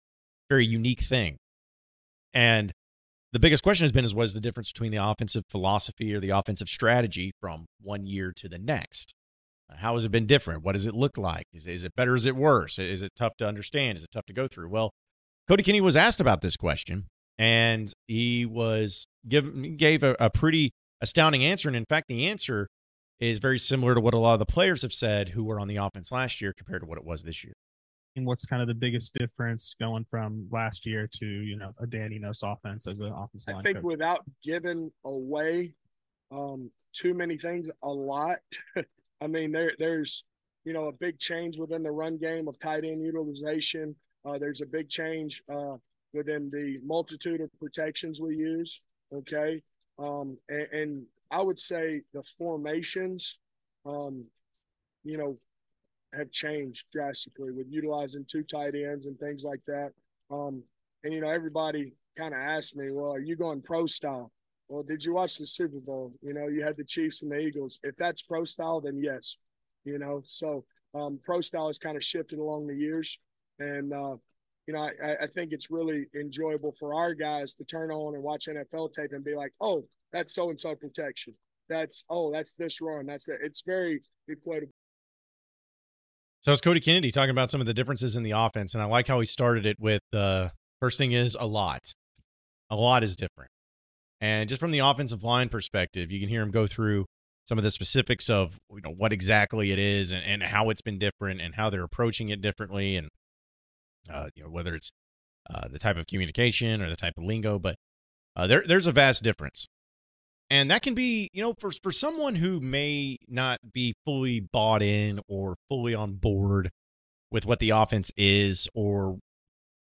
very 0.48 0.66
unique 0.66 1.00
thing. 1.00 1.38
And 2.34 2.72
the 3.32 3.38
biggest 3.38 3.62
question 3.62 3.84
has 3.84 3.92
been 3.92 4.04
is 4.04 4.14
what 4.14 4.24
is 4.24 4.34
the 4.34 4.40
difference 4.40 4.72
between 4.72 4.90
the 4.90 5.02
offensive 5.02 5.44
philosophy 5.48 6.12
or 6.12 6.20
the 6.20 6.30
offensive 6.30 6.68
strategy 6.68 7.32
from 7.40 7.66
one 7.80 8.06
year 8.06 8.32
to 8.36 8.48
the 8.48 8.58
next? 8.58 9.14
How 9.76 9.94
has 9.94 10.04
it 10.04 10.10
been 10.10 10.26
different? 10.26 10.64
What 10.64 10.72
does 10.72 10.86
it 10.86 10.94
look 10.94 11.16
like? 11.16 11.46
Is, 11.52 11.68
is 11.68 11.84
it 11.84 11.94
better? 11.94 12.16
Is 12.16 12.26
it 12.26 12.34
worse? 12.34 12.80
Is 12.80 13.02
it 13.02 13.12
tough 13.16 13.36
to 13.36 13.46
understand? 13.46 13.98
Is 13.98 14.04
it 14.04 14.10
tough 14.10 14.26
to 14.26 14.32
go 14.32 14.48
through? 14.48 14.68
Well, 14.68 14.90
Cody 15.46 15.62
Kennedy 15.62 15.80
was 15.80 15.94
asked 15.94 16.20
about 16.20 16.40
this 16.40 16.56
question, 16.56 17.06
and 17.40 17.90
he 18.06 18.44
was 18.44 19.08
give, 19.26 19.78
gave 19.78 20.02
a, 20.02 20.14
a 20.20 20.28
pretty 20.28 20.74
astounding 21.00 21.42
answer. 21.42 21.68
And 21.68 21.76
in 21.76 21.86
fact, 21.86 22.08
the 22.08 22.26
answer 22.26 22.68
is 23.18 23.38
very 23.38 23.58
similar 23.58 23.94
to 23.94 24.00
what 24.00 24.12
a 24.12 24.18
lot 24.18 24.34
of 24.34 24.38
the 24.38 24.46
players 24.46 24.82
have 24.82 24.92
said 24.92 25.30
who 25.30 25.42
were 25.42 25.58
on 25.58 25.66
the 25.66 25.76
offense 25.76 26.12
last 26.12 26.42
year 26.42 26.52
compared 26.52 26.82
to 26.82 26.86
what 26.86 26.98
it 26.98 27.04
was 27.04 27.22
this 27.22 27.42
year. 27.42 27.54
And 28.14 28.26
what's 28.26 28.44
kind 28.44 28.60
of 28.60 28.68
the 28.68 28.74
biggest 28.74 29.14
difference 29.14 29.74
going 29.80 30.04
from 30.10 30.48
last 30.50 30.84
year 30.84 31.08
to 31.14 31.26
you 31.26 31.56
know 31.56 31.72
a 31.80 31.86
Danny 31.86 32.16
Enos 32.16 32.42
offense 32.42 32.86
as 32.86 33.00
an 33.00 33.12
offense 33.12 33.46
line? 33.46 33.56
I 33.58 33.62
think 33.62 33.76
coach? 33.76 33.84
without 33.84 34.24
giving 34.44 34.90
away 35.04 35.74
um, 36.30 36.70
too 36.92 37.14
many 37.14 37.38
things, 37.38 37.70
a 37.82 37.88
lot. 37.88 38.38
I 39.22 39.28
mean, 39.28 39.52
there 39.52 39.72
there's 39.78 40.24
you 40.64 40.72
know 40.72 40.88
a 40.88 40.92
big 40.92 41.20
change 41.20 41.56
within 41.56 41.84
the 41.84 41.90
run 41.92 42.18
game 42.18 42.48
of 42.48 42.58
tight 42.58 42.84
end 42.84 43.00
utilization. 43.00 43.94
Uh, 44.24 44.38
there's 44.38 44.60
a 44.60 44.66
big 44.66 44.88
change 44.88 45.42
uh, 45.48 45.76
within 46.12 46.50
the 46.50 46.78
multitude 46.84 47.40
of 47.40 47.50
protections 47.58 48.20
we 48.20 48.36
use. 48.36 48.80
Okay. 49.12 49.62
Um, 49.98 50.38
and, 50.48 50.66
and, 50.72 51.02
I 51.32 51.40
would 51.40 51.60
say 51.60 52.02
the 52.12 52.24
formations, 52.38 53.38
um, 53.86 54.24
you 55.04 55.16
know, 55.16 55.38
have 56.12 56.32
changed 56.32 56.86
drastically 56.90 57.52
with 57.52 57.68
utilizing 57.70 58.24
two 58.28 58.42
tight 58.42 58.74
ends 58.74 59.06
and 59.06 59.16
things 59.16 59.44
like 59.44 59.60
that. 59.68 59.92
Um, 60.28 60.64
and, 61.04 61.14
you 61.14 61.20
know, 61.20 61.30
everybody 61.30 61.92
kind 62.18 62.34
of 62.34 62.40
asked 62.40 62.74
me, 62.74 62.90
well, 62.90 63.12
are 63.12 63.20
you 63.20 63.36
going 63.36 63.62
pro 63.62 63.86
style? 63.86 64.32
Well, 64.68 64.82
did 64.82 65.04
you 65.04 65.12
watch 65.12 65.38
the 65.38 65.46
Super 65.46 65.78
Bowl? 65.78 66.12
You 66.20 66.34
know, 66.34 66.48
you 66.48 66.64
had 66.64 66.76
the 66.76 66.82
Chiefs 66.82 67.22
and 67.22 67.30
the 67.30 67.38
Eagles. 67.38 67.78
If 67.84 67.94
that's 67.96 68.22
pro 68.22 68.42
style, 68.42 68.80
then 68.80 69.00
yes, 69.00 69.36
you 69.84 70.00
know, 70.00 70.22
so 70.24 70.64
um, 70.96 71.20
pro 71.22 71.40
style 71.40 71.68
has 71.68 71.78
kind 71.78 71.96
of 71.96 72.02
shifted 72.02 72.40
along 72.40 72.66
the 72.66 72.74
years. 72.74 73.20
And, 73.60 73.92
uh, 73.92 74.16
you 74.70 74.76
know, 74.76 74.88
I, 75.02 75.24
I 75.24 75.26
think 75.26 75.52
it's 75.52 75.68
really 75.68 76.06
enjoyable 76.14 76.72
for 76.78 76.94
our 76.94 77.12
guys 77.12 77.52
to 77.54 77.64
turn 77.64 77.90
on 77.90 78.14
and 78.14 78.22
watch 78.22 78.46
NFL 78.46 78.92
tape 78.92 79.10
and 79.10 79.24
be 79.24 79.34
like, 79.34 79.52
oh, 79.60 79.82
that's 80.12 80.32
so 80.32 80.48
and 80.48 80.60
so 80.60 80.76
protection. 80.76 81.34
That's 81.68 82.04
oh, 82.08 82.30
that's 82.30 82.54
this 82.54 82.80
run. 82.80 83.06
That's 83.06 83.26
that. 83.26 83.38
It's 83.42 83.62
very 83.62 84.00
replayable. 84.30 84.70
So 86.42 86.52
it's 86.52 86.60
Cody 86.60 86.78
Kennedy 86.78 87.10
talking 87.10 87.30
about 87.30 87.50
some 87.50 87.60
of 87.60 87.66
the 87.66 87.74
differences 87.74 88.14
in 88.14 88.22
the 88.22 88.30
offense, 88.30 88.74
and 88.74 88.82
I 88.82 88.86
like 88.86 89.08
how 89.08 89.18
he 89.18 89.26
started 89.26 89.66
it 89.66 89.76
with 89.80 90.02
the 90.12 90.18
uh, 90.18 90.48
first 90.78 90.98
thing 90.98 91.10
is 91.10 91.36
a 91.38 91.48
lot. 91.48 91.92
A 92.70 92.76
lot 92.76 93.02
is 93.02 93.16
different, 93.16 93.50
and 94.20 94.48
just 94.48 94.60
from 94.60 94.70
the 94.70 94.78
offensive 94.78 95.24
line 95.24 95.48
perspective, 95.48 96.12
you 96.12 96.20
can 96.20 96.28
hear 96.28 96.42
him 96.42 96.52
go 96.52 96.68
through 96.68 97.06
some 97.48 97.58
of 97.58 97.64
the 97.64 97.72
specifics 97.72 98.30
of 98.30 98.56
you 98.72 98.82
know 98.82 98.94
what 98.96 99.12
exactly 99.12 99.72
it 99.72 99.80
is 99.80 100.12
and, 100.12 100.24
and 100.24 100.44
how 100.44 100.70
it's 100.70 100.80
been 100.80 100.98
different 101.00 101.40
and 101.40 101.56
how 101.56 101.70
they're 101.70 101.82
approaching 101.82 102.28
it 102.28 102.40
differently 102.40 102.94
and 102.94 103.08
uh, 104.08 104.28
you 104.34 104.42
know, 104.42 104.50
whether 104.50 104.74
it's 104.74 104.92
uh, 105.52 105.68
the 105.68 105.78
type 105.78 105.96
of 105.96 106.06
communication 106.06 106.80
or 106.80 106.88
the 106.88 106.96
type 106.96 107.14
of 107.16 107.24
lingo, 107.24 107.58
but 107.58 107.76
uh, 108.36 108.46
there 108.46 108.62
there's 108.66 108.86
a 108.86 108.92
vast 108.92 109.22
difference, 109.22 109.66
and 110.48 110.70
that 110.70 110.82
can 110.82 110.94
be 110.94 111.28
you 111.32 111.42
know 111.42 111.54
for 111.58 111.70
for 111.82 111.90
someone 111.90 112.36
who 112.36 112.60
may 112.60 113.18
not 113.28 113.58
be 113.72 113.94
fully 114.04 114.40
bought 114.40 114.82
in 114.82 115.20
or 115.28 115.56
fully 115.68 115.94
on 115.94 116.14
board 116.14 116.70
with 117.30 117.46
what 117.46 117.58
the 117.58 117.70
offense 117.70 118.10
is 118.16 118.68
or 118.74 119.18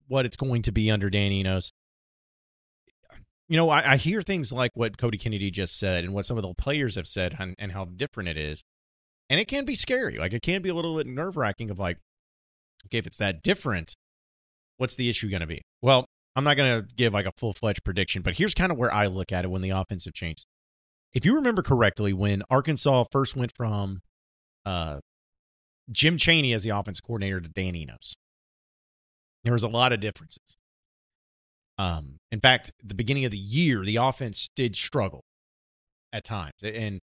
what 0.08 0.26
it's 0.26 0.38
going 0.38 0.62
to 0.64 0.72
be 0.72 0.90
under 0.90 1.10
Dan 1.10 1.32
Enos. 1.32 1.72
You 3.48 3.58
know, 3.58 3.70
I, 3.70 3.94
I 3.94 3.98
hear 3.98 4.22
things 4.22 4.52
like 4.52 4.72
what 4.76 4.98
Cody 4.98 5.18
Kennedy 5.18 5.50
just 5.50 5.80
said 5.80 6.04
and 6.04 6.14
what 6.14 6.26
some 6.26 6.38
of 6.38 6.44
the 6.44 6.54
players 6.54 6.96
have 6.96 7.08
said 7.08 7.36
and, 7.40 7.56
and 7.58 7.72
how 7.72 7.86
different 7.86 8.30
it 8.30 8.38
is. 8.38 8.64
And 9.30 9.40
it 9.40 9.48
can 9.48 9.66
be 9.66 9.76
scary. 9.76 10.18
Like 10.18 10.34
it 10.34 10.42
can 10.42 10.62
be 10.62 10.70
a 10.70 10.74
little 10.74 10.98
bit 10.98 11.08
nerve 11.08 11.38
wracking 11.38 11.70
of 11.72 11.80
like, 11.80 11.98
okay, 12.86 13.00
if 13.00 13.08
it's 13.08 13.18
that 13.18 13.42
different, 13.42 13.96
what's 14.80 14.96
the 14.96 15.08
issue 15.10 15.30
going 15.30 15.42
to 15.42 15.48
be? 15.48 15.62
Well, 15.82 16.06
I'm 16.36 16.44
not 16.44 16.58
going 16.58 16.82
to 16.82 16.96
give 16.96 17.14
like 17.14 17.26
a 17.26 17.34
full 17.38 17.54
fledged 17.54 17.84
prediction, 17.84 18.22
but 18.22 18.38
here's 18.38 18.54
kind 18.54 18.72
of 18.72 18.78
where 18.78 18.92
I 18.92 19.08
look 19.08 19.32
at 19.32 19.46
it 19.46 19.50
when 19.50 19.62
the 19.62 19.72
offensive 19.72 20.14
changed. 20.14 20.46
If 21.14 21.26
you 21.26 21.36
remember 21.36 21.62
correctly, 21.62 22.14
when 22.14 22.44
Arkansas 22.50 23.06
first 23.12 23.36
went 23.36 23.52
from 23.56 24.00
uh, 24.66 25.00
Jim 25.92 26.18
Chaney 26.18 26.54
as 26.54 26.64
the 26.64 26.70
offense 26.70 27.02
coordinator 27.02 27.42
to 27.42 27.50
Dan 27.50 27.76
Enos, 27.76 28.16
there 29.44 29.54
was 29.54 29.64
a 29.64 29.68
lot 29.68 29.92
of 29.92 30.00
differences. 30.00 30.56
Um, 31.78 32.18
in 32.32 32.40
fact, 32.40 32.72
the 32.84 32.96
beginning 32.96 33.26
of 33.26 33.32
the 33.32 33.38
year, 33.38 33.84
the 33.84 33.98
offense 33.98 34.50
did 34.56 34.76
struggle 34.76 35.24
at 36.14 36.24
times. 36.24 36.54
And 36.64 37.00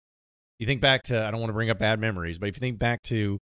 you 0.59 0.67
think 0.67 0.81
back 0.81 1.03
to, 1.03 1.25
I 1.25 1.31
don't 1.31 1.39
want 1.39 1.49
to 1.49 1.53
bring 1.53 1.69
up 1.69 1.79
bad 1.79 1.99
memories, 1.99 2.37
but 2.37 2.49
if 2.49 2.55
you 2.55 2.59
think 2.59 2.77
back 2.77 3.01
to 3.03 3.39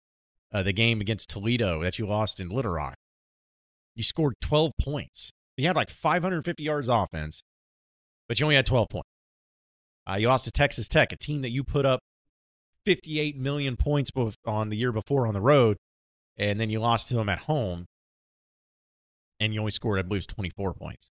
uh, 0.53 0.63
the 0.63 0.73
game 0.73 1.01
against 1.01 1.31
Toledo 1.31 1.83
that 1.83 1.99
you 1.99 2.07
lost 2.07 2.41
in 2.41 2.49
Little 2.49 2.73
Rock, 2.73 2.97
you 3.99 4.05
scored 4.05 4.35
12 4.41 4.73
points. 4.81 5.33
You 5.57 5.67
had 5.67 5.75
like 5.75 5.91
550 5.91 6.63
yards 6.63 6.89
offense, 6.89 7.43
but 8.29 8.39
you 8.39 8.47
only 8.47 8.55
had 8.55 8.65
12 8.65 8.89
points. 8.89 9.09
Uh, 10.09 10.15
you 10.15 10.29
lost 10.29 10.45
to 10.45 10.53
Texas 10.53 10.87
Tech, 10.87 11.13
a 11.13 11.17
team 11.17 11.43
that 11.43 11.51
you 11.51 11.65
put 11.65 11.85
up 11.85 11.99
58 12.87 13.37
million 13.37 13.77
points 13.77 14.13
on 14.47 14.69
the 14.71 14.77
year 14.77 14.93
before 14.93 15.27
on 15.27 15.35
the 15.35 15.41
road, 15.41 15.77
and 16.37 16.61
then 16.61 16.71
you 16.71 16.79
lost 16.79 17.09
to 17.09 17.17
them 17.17 17.29
at 17.29 17.41
home, 17.41 17.87
and 19.41 19.53
you 19.53 19.59
only 19.59 19.73
scored, 19.73 19.99
I 19.99 20.03
believe, 20.03 20.29
24 20.29 20.75
points. 20.75 21.11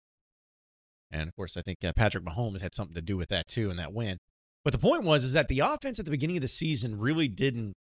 And 1.13 1.29
of 1.29 1.37
course, 1.37 1.59
I 1.59 1.63
think 1.63 1.85
uh, 1.85 1.93
Patrick 1.95 2.25
Mahomes 2.25 2.63
had 2.63 2.75
something 2.75 2.95
to 2.95 3.03
do 3.03 3.19
with 3.19 3.29
that 3.29 3.47
too 3.47 3.71
in 3.71 3.77
that 3.77 3.93
win. 3.93 4.17
But 4.65 4.73
the 4.73 4.79
point 4.79 5.05
was 5.05 5.23
is 5.23 5.35
that 5.35 5.49
the 5.49 5.61
offense 5.61 5.99
at 5.99 6.07
the 6.07 6.11
beginning 6.11 6.39
of 6.39 6.43
the 6.43 6.49
season 6.49 6.99
really 6.99 7.29
didn't 7.29 7.75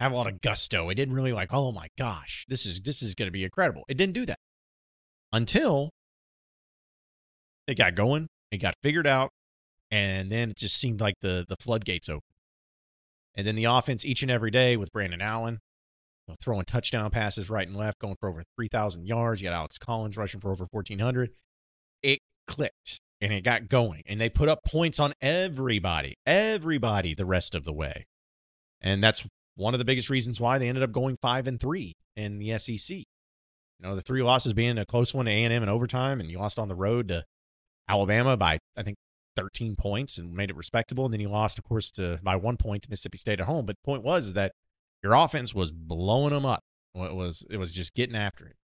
have 0.00 0.12
a 0.12 0.16
lot 0.16 0.26
of 0.26 0.40
gusto. 0.40 0.88
It 0.90 0.94
didn't 0.94 1.14
really 1.14 1.32
like, 1.32 1.52
oh 1.52 1.72
my 1.72 1.88
gosh, 1.98 2.44
this 2.48 2.66
is 2.66 2.80
this 2.80 3.02
is 3.02 3.14
going 3.14 3.28
to 3.28 3.32
be 3.32 3.44
incredible. 3.44 3.84
It 3.88 3.96
didn't 3.96 4.14
do 4.14 4.26
that 4.26 4.38
until 5.32 5.90
it 7.66 7.76
got 7.76 7.94
going, 7.94 8.28
it 8.50 8.58
got 8.58 8.74
figured 8.82 9.06
out, 9.06 9.30
and 9.90 10.30
then 10.30 10.50
it 10.50 10.56
just 10.56 10.76
seemed 10.76 11.00
like 11.00 11.14
the 11.20 11.44
the 11.48 11.56
floodgates 11.56 12.08
opened. 12.08 12.22
And 13.34 13.46
then 13.46 13.54
the 13.54 13.64
offense 13.64 14.04
each 14.04 14.22
and 14.22 14.30
every 14.30 14.50
day 14.50 14.76
with 14.76 14.92
Brandon 14.92 15.20
Allen 15.20 15.60
you 16.26 16.32
know, 16.32 16.36
throwing 16.40 16.64
touchdown 16.64 17.10
passes 17.10 17.50
right 17.50 17.66
and 17.66 17.76
left, 17.76 17.98
going 17.98 18.16
for 18.18 18.28
over 18.28 18.42
3,000 18.56 19.06
yards. 19.06 19.40
You 19.40 19.48
got 19.48 19.54
Alex 19.54 19.78
Collins 19.78 20.16
rushing 20.16 20.40
for 20.40 20.50
over 20.50 20.66
1,400. 20.70 21.30
It 22.02 22.20
clicked 22.48 23.00
and 23.20 23.32
it 23.32 23.42
got 23.42 23.68
going. 23.68 24.02
And 24.06 24.20
they 24.20 24.28
put 24.28 24.48
up 24.48 24.64
points 24.64 24.98
on 24.98 25.14
everybody, 25.20 26.16
everybody 26.26 27.14
the 27.14 27.26
rest 27.26 27.54
of 27.54 27.64
the 27.64 27.72
way. 27.72 28.06
And 28.80 29.02
that's 29.02 29.28
one 29.56 29.74
of 29.74 29.78
the 29.78 29.84
biggest 29.84 30.10
reasons 30.10 30.40
why 30.40 30.58
they 30.58 30.68
ended 30.68 30.84
up 30.84 30.92
going 30.92 31.16
five 31.20 31.46
and 31.46 31.60
three 31.60 31.94
in 32.14 32.38
the 32.38 32.56
SEC. 32.58 32.96
You 32.98 33.06
know, 33.82 33.96
the 33.96 34.02
three 34.02 34.22
losses 34.22 34.52
being 34.52 34.78
a 34.78 34.86
close 34.86 35.12
one 35.12 35.26
to 35.26 35.30
A&M 35.30 35.62
in 35.62 35.68
overtime, 35.68 36.20
and 36.20 36.30
you 36.30 36.38
lost 36.38 36.58
on 36.58 36.68
the 36.68 36.74
road 36.74 37.08
to 37.08 37.24
Alabama 37.88 38.36
by, 38.36 38.58
I 38.76 38.82
think, 38.82 38.96
13 39.36 39.76
points 39.76 40.16
and 40.18 40.32
made 40.32 40.50
it 40.50 40.56
respectable. 40.56 41.04
And 41.04 41.12
then 41.12 41.20
you 41.20 41.28
lost, 41.28 41.58
of 41.58 41.64
course, 41.64 41.90
to 41.92 42.18
by 42.22 42.36
one 42.36 42.56
point 42.56 42.84
to 42.84 42.90
Mississippi 42.90 43.18
State 43.18 43.40
at 43.40 43.46
home. 43.46 43.66
But 43.66 43.76
the 43.76 43.86
point 43.86 44.02
was 44.02 44.32
that 44.32 44.52
your 45.02 45.12
offense 45.14 45.54
was 45.54 45.70
blowing 45.70 46.32
them 46.32 46.46
up. 46.46 46.62
It 46.94 47.14
was 47.14 47.44
it 47.50 47.58
was 47.58 47.72
just 47.72 47.94
getting 47.94 48.16
after 48.16 48.46
it. 48.46 48.56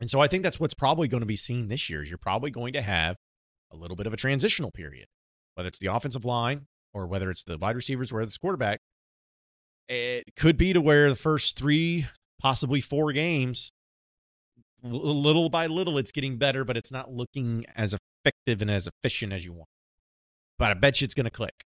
And 0.00 0.10
so 0.10 0.20
I 0.20 0.26
think 0.26 0.42
that's 0.42 0.58
what's 0.58 0.72
probably 0.72 1.08
going 1.08 1.20
to 1.20 1.26
be 1.26 1.36
seen 1.36 1.68
this 1.68 1.90
year 1.90 2.00
is 2.00 2.08
you're 2.08 2.18
probably 2.18 2.50
going 2.50 2.72
to 2.72 2.80
have 2.80 3.16
a 3.70 3.76
little 3.76 3.96
bit 3.96 4.06
of 4.06 4.14
a 4.14 4.16
transitional 4.16 4.70
period, 4.70 5.06
whether 5.54 5.68
it's 5.68 5.78
the 5.78 5.94
offensive 5.94 6.24
line 6.24 6.66
or 6.94 7.06
whether 7.06 7.30
it's 7.30 7.44
the 7.44 7.58
wide 7.58 7.76
receivers 7.76 8.10
or 8.10 8.24
the 8.24 8.36
quarterback. 8.40 8.80
It 9.92 10.36
could 10.36 10.56
be 10.56 10.72
to 10.72 10.80
where 10.80 11.10
the 11.10 11.16
first 11.16 11.58
three, 11.58 12.06
possibly 12.40 12.80
four 12.80 13.12
games, 13.12 13.72
little 14.82 15.48
by 15.50 15.66
little, 15.66 15.98
it's 15.98 16.12
getting 16.12 16.38
better, 16.38 16.64
but 16.64 16.76
it's 16.76 16.92
not 16.92 17.10
looking 17.10 17.66
as 17.74 17.94
effective 17.94 18.62
and 18.62 18.70
as 18.70 18.86
efficient 18.86 19.32
as 19.32 19.44
you 19.44 19.52
want 19.52 19.68
but 20.60 20.70
I 20.70 20.74
bet 20.74 21.00
you 21.00 21.06
it's 21.06 21.14
going 21.14 21.24
to 21.24 21.30
click. 21.30 21.64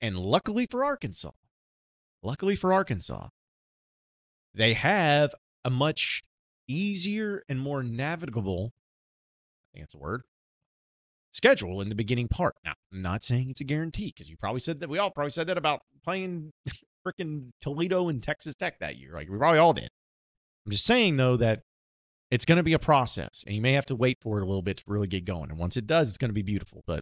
And 0.00 0.18
luckily 0.18 0.66
for 0.68 0.84
Arkansas, 0.84 1.30
luckily 2.20 2.56
for 2.56 2.72
Arkansas, 2.72 3.28
they 4.52 4.74
have 4.74 5.36
a 5.64 5.70
much 5.70 6.24
easier 6.66 7.44
and 7.48 7.60
more 7.60 7.84
navigable, 7.84 8.72
I 9.70 9.78
think 9.78 9.84
that's 9.84 9.94
a 9.94 9.98
word, 9.98 10.22
schedule 11.30 11.80
in 11.80 11.90
the 11.90 11.94
beginning 11.94 12.26
part. 12.26 12.56
Now, 12.64 12.74
I'm 12.92 13.02
not 13.02 13.22
saying 13.22 13.50
it's 13.50 13.60
a 13.60 13.64
guarantee 13.64 14.08
because 14.08 14.28
you 14.28 14.36
probably 14.36 14.60
said 14.60 14.80
that, 14.80 14.90
we 14.90 14.98
all 14.98 15.12
probably 15.12 15.30
said 15.30 15.46
that 15.46 15.56
about 15.56 15.82
playing 16.02 16.50
freaking 17.06 17.50
Toledo 17.60 18.08
and 18.08 18.22
Texas 18.22 18.54
Tech 18.54 18.78
that 18.80 18.96
year. 18.96 19.12
Like 19.12 19.28
we 19.28 19.38
probably 19.38 19.58
all 19.58 19.72
did. 19.72 19.90
I'm 20.66 20.72
just 20.72 20.84
saying, 20.84 21.16
though, 21.16 21.36
that 21.36 21.62
it's 22.30 22.44
going 22.44 22.56
to 22.56 22.62
be 22.62 22.72
a 22.72 22.78
process 22.78 23.44
and 23.46 23.54
you 23.54 23.60
may 23.60 23.72
have 23.72 23.86
to 23.86 23.96
wait 23.96 24.18
for 24.20 24.38
it 24.38 24.42
a 24.42 24.46
little 24.46 24.62
bit 24.62 24.78
to 24.78 24.84
really 24.86 25.08
get 25.08 25.24
going. 25.24 25.50
And 25.50 25.58
once 25.58 25.76
it 25.76 25.86
does, 25.86 26.08
it's 26.08 26.16
going 26.16 26.30
to 26.30 26.34
be 26.34 26.42
beautiful. 26.42 26.82
But 26.86 27.00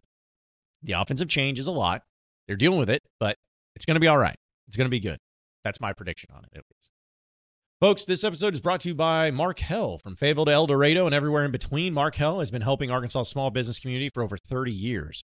the 0.83 0.93
offensive 0.93 1.29
change 1.29 1.59
is 1.59 1.67
a 1.67 1.73
lot. 1.73 2.03
They're 2.47 2.57
dealing 2.57 2.79
with 2.79 2.91
it, 2.91 3.03
but 3.21 3.37
it's 3.77 3.85
going 3.85 3.95
to 3.95 4.01
be 4.01 4.09
all 4.09 4.19
right. 4.19 4.37
It's 4.67 4.77
going 4.77 4.87
to 4.87 4.91
be 4.91 5.01
good. 5.01 5.19
That's 5.65 5.81
my 5.81 5.93
prediction 5.93 6.31
on 6.35 6.45
it, 6.45 6.51
at 6.57 6.65
least. 6.75 6.91
Folks, 7.81 8.05
this 8.05 8.25
episode 8.25 8.55
is 8.55 8.61
brought 8.61 8.81
to 8.81 8.89
you 8.89 8.95
by 8.95 9.31
Markel 9.31 9.99
from 9.99 10.17
Fayetteville 10.17 10.47
to 10.47 10.53
El 10.53 10.67
Dorado 10.67 11.07
and 11.07 11.15
everywhere 11.15 11.45
in 11.45 11.51
between. 11.51 11.95
Markel 11.95 12.41
has 12.41 12.51
been 12.51 12.63
helping 12.63 12.91
Arkansas 12.91 13.23
small 13.23 13.51
business 13.51 13.79
community 13.79 14.11
for 14.13 14.23
over 14.23 14.37
30 14.37 14.73
years. 14.73 15.23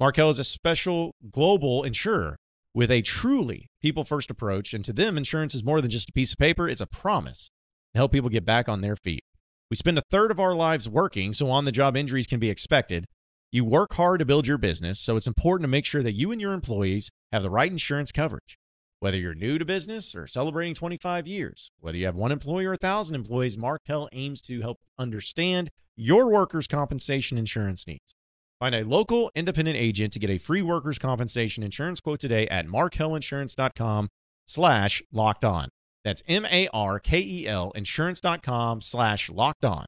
Markel 0.00 0.28
is 0.28 0.38
a 0.38 0.44
special 0.44 1.14
global 1.30 1.82
insurer 1.82 2.36
with 2.74 2.90
a 2.90 3.02
truly 3.02 3.70
people 3.80 4.04
first 4.04 4.30
approach, 4.30 4.74
and 4.74 4.84
to 4.84 4.92
them, 4.92 5.16
insurance 5.16 5.54
is 5.54 5.62
more 5.62 5.80
than 5.80 5.90
just 5.90 6.10
a 6.10 6.12
piece 6.12 6.32
of 6.32 6.38
paper, 6.38 6.68
it's 6.68 6.80
a 6.80 6.86
promise 6.86 7.50
to 7.92 7.98
help 7.98 8.12
people 8.12 8.28
get 8.28 8.44
back 8.44 8.68
on 8.68 8.80
their 8.80 8.96
feet. 8.96 9.24
We 9.70 9.76
spend 9.76 9.96
a 9.96 10.02
third 10.10 10.30
of 10.30 10.40
our 10.40 10.54
lives 10.54 10.88
working, 10.88 11.32
so 11.32 11.48
on 11.50 11.64
the 11.64 11.72
job 11.72 11.96
injuries 11.96 12.26
can 12.26 12.40
be 12.40 12.50
expected. 12.50 13.06
You 13.52 13.64
work 13.64 13.94
hard 13.94 14.18
to 14.18 14.24
build 14.24 14.46
your 14.46 14.58
business, 14.58 14.98
so 14.98 15.16
it's 15.16 15.28
important 15.28 15.64
to 15.64 15.70
make 15.70 15.86
sure 15.86 16.02
that 16.02 16.14
you 16.14 16.32
and 16.32 16.40
your 16.40 16.52
employees 16.52 17.10
have 17.32 17.42
the 17.42 17.50
right 17.50 17.70
insurance 17.70 18.10
coverage. 18.10 18.58
Whether 18.98 19.18
you're 19.18 19.34
new 19.34 19.58
to 19.58 19.64
business 19.64 20.16
or 20.16 20.26
celebrating 20.26 20.74
25 20.74 21.28
years, 21.28 21.70
whether 21.78 21.96
you 21.96 22.06
have 22.06 22.16
one 22.16 22.32
employee 22.32 22.66
or 22.66 22.72
a 22.72 22.76
thousand 22.76 23.14
employees, 23.14 23.56
Markel 23.56 24.08
aims 24.12 24.42
to 24.42 24.62
help 24.62 24.80
understand 24.98 25.70
your 25.94 26.30
workers' 26.30 26.66
compensation 26.66 27.38
insurance 27.38 27.86
needs. 27.86 28.16
Find 28.64 28.76
a 28.76 28.82
local 28.82 29.30
independent 29.34 29.76
agent 29.76 30.14
to 30.14 30.18
get 30.18 30.30
a 30.30 30.38
free 30.38 30.62
workers' 30.62 30.98
compensation 30.98 31.62
insurance 31.62 32.00
quote 32.00 32.18
today 32.18 32.48
at 32.48 32.66
markelinsurance.com 32.66 34.08
slash 34.46 35.02
locked 35.12 35.44
on. 35.44 35.68
That's 36.02 36.22
M-A-R-K-E-L 36.26 37.72
insurance.com 37.72 38.80
slash 38.80 39.28
locked 39.28 39.66
on. 39.66 39.84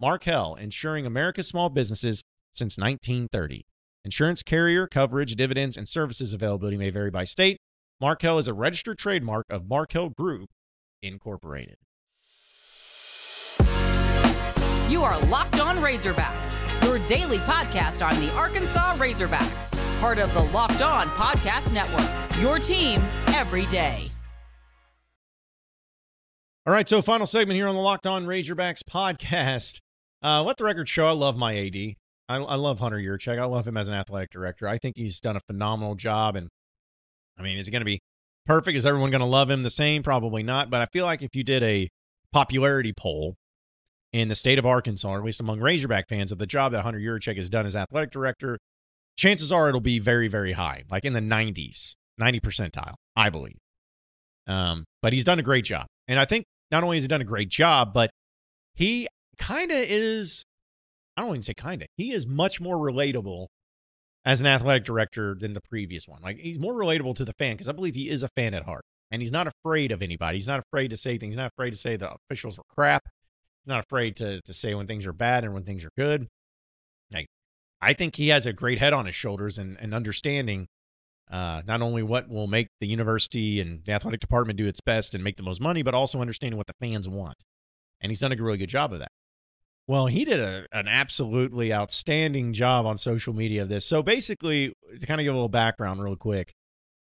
Markel, 0.00 0.56
insuring 0.56 1.06
America's 1.06 1.46
small 1.46 1.68
businesses 1.68 2.24
since 2.50 2.76
1930. 2.76 3.64
Insurance 4.04 4.42
carrier 4.42 4.88
coverage, 4.88 5.36
dividends, 5.36 5.76
and 5.76 5.88
services 5.88 6.32
availability 6.32 6.76
may 6.76 6.90
vary 6.90 7.12
by 7.12 7.22
state. 7.22 7.58
Markel 8.00 8.40
is 8.40 8.48
a 8.48 8.54
registered 8.54 8.98
trademark 8.98 9.46
of 9.48 9.68
Markel 9.68 10.08
Group, 10.10 10.50
Incorporated. 11.00 11.76
You 14.88 15.02
are 15.02 15.20
Locked 15.26 15.60
On 15.60 15.78
Razorbacks, 15.78 16.75
daily 17.06 17.38
podcast 17.38 18.06
on 18.06 18.18
the 18.20 18.32
Arkansas 18.34 18.96
Razorbacks, 18.96 20.00
part 20.00 20.18
of 20.18 20.32
the 20.34 20.42
Locked 20.42 20.82
On 20.82 21.06
Podcast 21.08 21.72
Network. 21.72 22.08
Your 22.40 22.58
team 22.58 23.00
every 23.28 23.66
day. 23.66 24.10
All 26.66 26.72
right, 26.72 26.88
so 26.88 27.00
final 27.00 27.26
segment 27.26 27.56
here 27.56 27.68
on 27.68 27.76
the 27.76 27.80
Locked 27.80 28.08
On 28.08 28.26
Razorbacks 28.26 28.82
podcast. 28.82 29.80
Uh, 30.22 30.42
let 30.42 30.56
the 30.56 30.64
record 30.64 30.88
show 30.88 31.06
I 31.06 31.12
love 31.12 31.36
my 31.36 31.56
AD. 31.56 31.76
I, 32.28 32.36
I 32.38 32.56
love 32.56 32.80
Hunter 32.80 32.98
Yurachek. 32.98 33.38
I 33.38 33.44
love 33.44 33.68
him 33.68 33.76
as 33.76 33.88
an 33.88 33.94
athletic 33.94 34.30
director. 34.30 34.66
I 34.66 34.78
think 34.78 34.96
he's 34.96 35.20
done 35.20 35.36
a 35.36 35.40
phenomenal 35.40 35.94
job. 35.94 36.34
And 36.34 36.48
I 37.38 37.42
mean, 37.42 37.56
is 37.58 37.66
he 37.66 37.72
going 37.72 37.82
to 37.82 37.86
be 37.86 38.00
perfect? 38.46 38.76
Is 38.76 38.84
everyone 38.84 39.10
going 39.10 39.20
to 39.20 39.26
love 39.26 39.48
him 39.48 39.62
the 39.62 39.70
same? 39.70 40.02
Probably 40.02 40.42
not. 40.42 40.68
But 40.68 40.80
I 40.80 40.86
feel 40.86 41.04
like 41.04 41.22
if 41.22 41.36
you 41.36 41.44
did 41.44 41.62
a 41.62 41.88
popularity 42.32 42.92
poll 42.92 43.36
in 44.20 44.28
the 44.28 44.34
state 44.34 44.58
of 44.58 44.66
Arkansas, 44.66 45.08
or 45.08 45.18
at 45.18 45.24
least 45.24 45.40
among 45.40 45.60
Razorback 45.60 46.08
fans, 46.08 46.32
of 46.32 46.38
the 46.38 46.46
job 46.46 46.72
that 46.72 46.82
Hunter 46.82 46.98
Yurachek 46.98 47.36
has 47.36 47.48
done 47.48 47.66
as 47.66 47.76
athletic 47.76 48.10
director, 48.10 48.58
chances 49.16 49.52
are 49.52 49.68
it'll 49.68 49.80
be 49.80 49.98
very, 49.98 50.28
very 50.28 50.52
high, 50.52 50.84
like 50.90 51.04
in 51.04 51.12
the 51.12 51.20
90s, 51.20 51.94
90 52.18 52.40
percentile, 52.40 52.94
I 53.14 53.30
believe. 53.30 53.58
Um, 54.46 54.84
but 55.02 55.12
he's 55.12 55.24
done 55.24 55.38
a 55.38 55.42
great 55.42 55.64
job. 55.64 55.86
And 56.08 56.18
I 56.18 56.24
think 56.24 56.44
not 56.70 56.84
only 56.84 56.96
has 56.96 57.04
he 57.04 57.08
done 57.08 57.20
a 57.20 57.24
great 57.24 57.48
job, 57.48 57.92
but 57.92 58.10
he 58.74 59.08
kind 59.38 59.70
of 59.70 59.78
is, 59.78 60.44
I 61.16 61.22
don't 61.22 61.30
even 61.30 61.42
say 61.42 61.54
kind 61.54 61.82
of, 61.82 61.88
he 61.96 62.12
is 62.12 62.26
much 62.26 62.60
more 62.60 62.76
relatable 62.76 63.46
as 64.24 64.40
an 64.40 64.46
athletic 64.46 64.84
director 64.84 65.36
than 65.38 65.52
the 65.52 65.60
previous 65.60 66.06
one. 66.06 66.20
Like 66.22 66.38
he's 66.38 66.58
more 66.58 66.74
relatable 66.74 67.14
to 67.16 67.24
the 67.24 67.32
fan 67.38 67.54
because 67.54 67.68
I 67.68 67.72
believe 67.72 67.94
he 67.94 68.08
is 68.08 68.22
a 68.22 68.28
fan 68.36 68.54
at 68.54 68.64
heart 68.64 68.84
and 69.10 69.22
he's 69.22 69.32
not 69.32 69.46
afraid 69.46 69.92
of 69.92 70.02
anybody. 70.02 70.36
He's 70.36 70.48
not 70.48 70.60
afraid 70.60 70.88
to 70.88 70.96
say 70.96 71.16
things. 71.18 71.34
He's 71.34 71.38
not 71.38 71.52
afraid 71.56 71.70
to 71.70 71.76
say 71.76 71.96
the 71.96 72.16
officials 72.30 72.58
are 72.58 72.64
crap. 72.74 73.04
Not 73.66 73.84
afraid 73.84 74.16
to 74.16 74.40
to 74.42 74.54
say 74.54 74.74
when 74.74 74.86
things 74.86 75.06
are 75.06 75.12
bad 75.12 75.44
and 75.44 75.52
when 75.52 75.64
things 75.64 75.84
are 75.84 75.90
good. 75.96 76.28
Like 77.12 77.26
I 77.80 77.92
think 77.92 78.16
he 78.16 78.28
has 78.28 78.46
a 78.46 78.52
great 78.52 78.78
head 78.78 78.92
on 78.92 79.06
his 79.06 79.14
shoulders 79.14 79.58
and, 79.58 79.76
and 79.80 79.94
understanding 79.94 80.68
uh, 81.30 81.62
not 81.66 81.82
only 81.82 82.02
what 82.02 82.28
will 82.28 82.46
make 82.46 82.68
the 82.80 82.86
university 82.86 83.60
and 83.60 83.84
the 83.84 83.92
athletic 83.92 84.20
department 84.20 84.56
do 84.56 84.66
its 84.66 84.80
best 84.80 85.14
and 85.14 85.24
make 85.24 85.36
the 85.36 85.42
most 85.42 85.60
money, 85.60 85.82
but 85.82 85.94
also 85.94 86.20
understanding 86.20 86.56
what 86.56 86.66
the 86.66 86.74
fans 86.80 87.08
want. 87.08 87.42
And 88.00 88.10
he's 88.10 88.20
done 88.20 88.32
a 88.32 88.36
really 88.36 88.58
good 88.58 88.68
job 88.68 88.92
of 88.92 89.00
that. 89.00 89.10
Well, 89.88 90.06
he 90.06 90.24
did 90.24 90.40
a, 90.40 90.66
an 90.72 90.88
absolutely 90.88 91.72
outstanding 91.72 92.52
job 92.52 92.86
on 92.86 92.98
social 92.98 93.32
media 93.32 93.62
of 93.62 93.68
this. 93.68 93.84
So 93.84 94.02
basically, 94.02 94.72
to 94.98 95.06
kind 95.06 95.20
of 95.20 95.24
give 95.24 95.32
a 95.32 95.36
little 95.36 95.48
background 95.48 96.02
real 96.02 96.16
quick, 96.16 96.52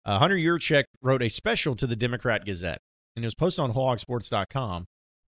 uh, 0.05 0.19
Hunter 0.19 0.37
Yurachek 0.37 0.85
wrote 1.01 1.21
a 1.21 1.29
special 1.29 1.75
to 1.75 1.85
the 1.85 1.95
Democrat 1.95 2.45
Gazette, 2.45 2.81
and 3.15 3.23
it 3.23 3.27
was 3.27 3.35
posted 3.35 3.63
on 3.63 3.73
wholehogsports.com. 3.73 4.85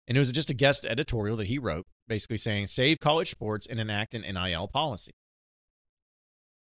And 0.08 0.18
it 0.18 0.20
was 0.20 0.32
just 0.32 0.50
a 0.50 0.54
guest 0.54 0.86
editorial 0.86 1.38
that 1.38 1.48
he 1.48 1.58
wrote, 1.58 1.86
basically 2.08 2.38
saying, 2.38 2.68
save 2.68 3.00
college 3.00 3.32
sports 3.32 3.66
and 3.66 3.80
enact 3.80 4.13
an 4.13 4.22
NIL 4.22 4.68
policy. 4.68 5.13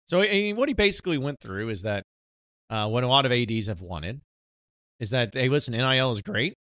So 0.06 0.18
what 0.18 0.68
he 0.68 0.74
basically 0.74 1.18
went 1.18 1.40
through 1.40 1.70
is 1.70 1.84
that 1.84 2.04
uh, 2.70 2.90
what 2.90 3.04
a 3.04 3.08
lot 3.08 3.26
of 3.26 3.32
ADs 3.32 3.68
have 3.68 3.82
wanted 3.82 4.22
is 5.00 5.10
that, 5.12 5.34
hey, 5.34 5.48
listen, 5.48 5.74
NIL 5.74 6.12
is 6.12 6.22
great. 6.22 6.56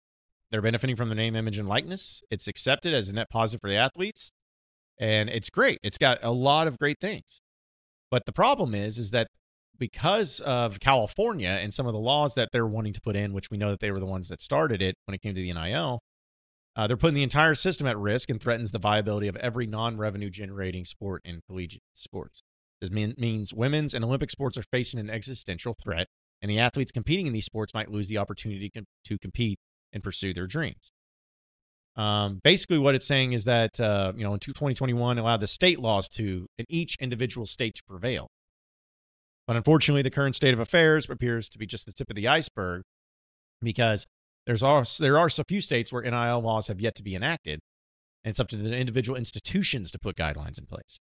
They're 0.51 0.61
benefiting 0.61 0.95
from 0.95 1.09
the 1.09 1.15
name, 1.15 1.35
image, 1.35 1.57
and 1.57 1.67
likeness. 1.67 2.23
It's 2.29 2.47
accepted 2.47 2.93
as 2.93 3.09
a 3.09 3.13
net 3.13 3.29
positive 3.29 3.61
for 3.61 3.69
the 3.69 3.75
athletes, 3.75 4.31
and 4.99 5.29
it's 5.29 5.49
great. 5.49 5.79
It's 5.83 5.97
got 5.97 6.19
a 6.21 6.31
lot 6.31 6.67
of 6.67 6.77
great 6.77 6.99
things. 6.99 7.41
But 8.09 8.25
the 8.25 8.31
problem 8.31 8.73
is, 8.73 8.97
is 8.97 9.11
that 9.11 9.27
because 9.77 10.39
of 10.41 10.79
California 10.79 11.49
and 11.49 11.73
some 11.73 11.87
of 11.87 11.93
the 11.93 11.99
laws 11.99 12.35
that 12.35 12.49
they're 12.51 12.67
wanting 12.67 12.93
to 12.93 13.01
put 13.01 13.15
in, 13.15 13.33
which 13.33 13.51
we 13.51 13.57
know 13.57 13.69
that 13.69 13.79
they 13.79 13.91
were 13.91 13.99
the 13.99 14.05
ones 14.05 14.29
that 14.29 14.41
started 14.41 14.81
it 14.81 14.95
when 15.05 15.15
it 15.15 15.21
came 15.21 15.35
to 15.35 15.41
the 15.41 15.53
NIL, 15.53 15.99
uh, 16.77 16.85
they're 16.85 16.95
putting 16.95 17.15
the 17.15 17.23
entire 17.23 17.55
system 17.55 17.87
at 17.87 17.97
risk 17.97 18.29
and 18.29 18.39
threatens 18.39 18.71
the 18.71 18.77
viability 18.77 19.27
of 19.27 19.35
every 19.37 19.65
non-revenue 19.65 20.29
generating 20.29 20.85
sport 20.85 21.23
in 21.25 21.41
collegiate 21.47 21.81
sports. 21.93 22.43
This 22.79 22.91
mean, 22.91 23.15
means 23.17 23.51
women's 23.51 23.95
and 23.95 24.05
Olympic 24.05 24.29
sports 24.29 24.59
are 24.59 24.63
facing 24.71 24.99
an 24.99 25.09
existential 25.09 25.73
threat, 25.73 26.05
and 26.39 26.51
the 26.51 26.59
athletes 26.59 26.91
competing 26.91 27.25
in 27.25 27.33
these 27.33 27.45
sports 27.45 27.73
might 27.73 27.89
lose 27.89 28.09
the 28.09 28.19
opportunity 28.19 28.71
to 29.05 29.17
compete 29.17 29.57
and 29.91 30.03
pursue 30.03 30.35
their 30.35 30.45
dreams. 30.45 30.91
Um, 31.95 32.41
basically, 32.43 32.77
what 32.77 32.93
it's 32.93 33.07
saying 33.07 33.33
is 33.33 33.45
that 33.45 33.79
uh, 33.79 34.13
you 34.15 34.23
know 34.23 34.35
in 34.35 34.39
2021 34.39 35.17
allowed 35.17 35.39
the 35.39 35.47
state 35.47 35.79
laws 35.79 36.07
to 36.09 36.45
in 36.59 36.65
each 36.69 36.95
individual 37.01 37.47
state 37.47 37.73
to 37.73 37.83
prevail, 37.87 38.29
but 39.47 39.55
unfortunately, 39.55 40.03
the 40.03 40.11
current 40.11 40.35
state 40.35 40.53
of 40.53 40.59
affairs 40.59 41.09
appears 41.09 41.49
to 41.49 41.57
be 41.57 41.65
just 41.65 41.87
the 41.87 41.91
tip 41.91 42.11
of 42.11 42.15
the 42.15 42.27
iceberg, 42.27 42.83
because 43.63 44.05
there's 44.47 44.63
also 44.63 45.03
there 45.03 45.19
are 45.19 45.27
a 45.27 45.43
few 45.43 45.59
states 45.59 45.91
where 45.91 46.01
NIL 46.01 46.39
laws 46.39 46.67
have 46.67 46.79
yet 46.79 46.95
to 46.95 47.03
be 47.03 47.15
enacted, 47.15 47.59
and 48.23 48.31
it's 48.31 48.39
up 48.39 48.47
to 48.47 48.55
the 48.55 48.73
individual 48.73 49.17
institutions 49.17 49.91
to 49.91 49.99
put 49.99 50.15
guidelines 50.15 50.57
in 50.57 50.65
place. 50.65 50.99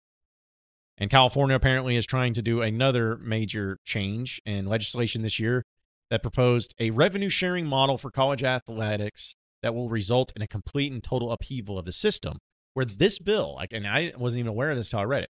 And 0.96 1.10
California 1.10 1.56
apparently 1.56 1.96
is 1.96 2.06
trying 2.06 2.34
to 2.34 2.42
do 2.42 2.62
another 2.62 3.16
major 3.16 3.78
change 3.84 4.40
in 4.46 4.66
legislation 4.66 5.22
this 5.22 5.40
year 5.40 5.64
that 6.08 6.22
proposed 6.22 6.72
a 6.78 6.90
revenue 6.90 7.28
sharing 7.28 7.66
model 7.66 7.98
for 7.98 8.12
college 8.12 8.44
athletics 8.44 9.34
that 9.60 9.74
will 9.74 9.88
result 9.88 10.32
in 10.36 10.42
a 10.42 10.46
complete 10.46 10.92
and 10.92 11.02
total 11.02 11.32
upheaval 11.32 11.78
of 11.78 11.84
the 11.84 11.92
system. 11.92 12.38
Where 12.74 12.86
this 12.86 13.18
bill, 13.18 13.56
like, 13.56 13.72
and 13.72 13.88
I 13.88 14.12
wasn't 14.16 14.40
even 14.40 14.50
aware 14.50 14.70
of 14.70 14.76
this 14.76 14.88
until 14.88 15.00
I 15.00 15.04
read 15.04 15.24
it, 15.24 15.30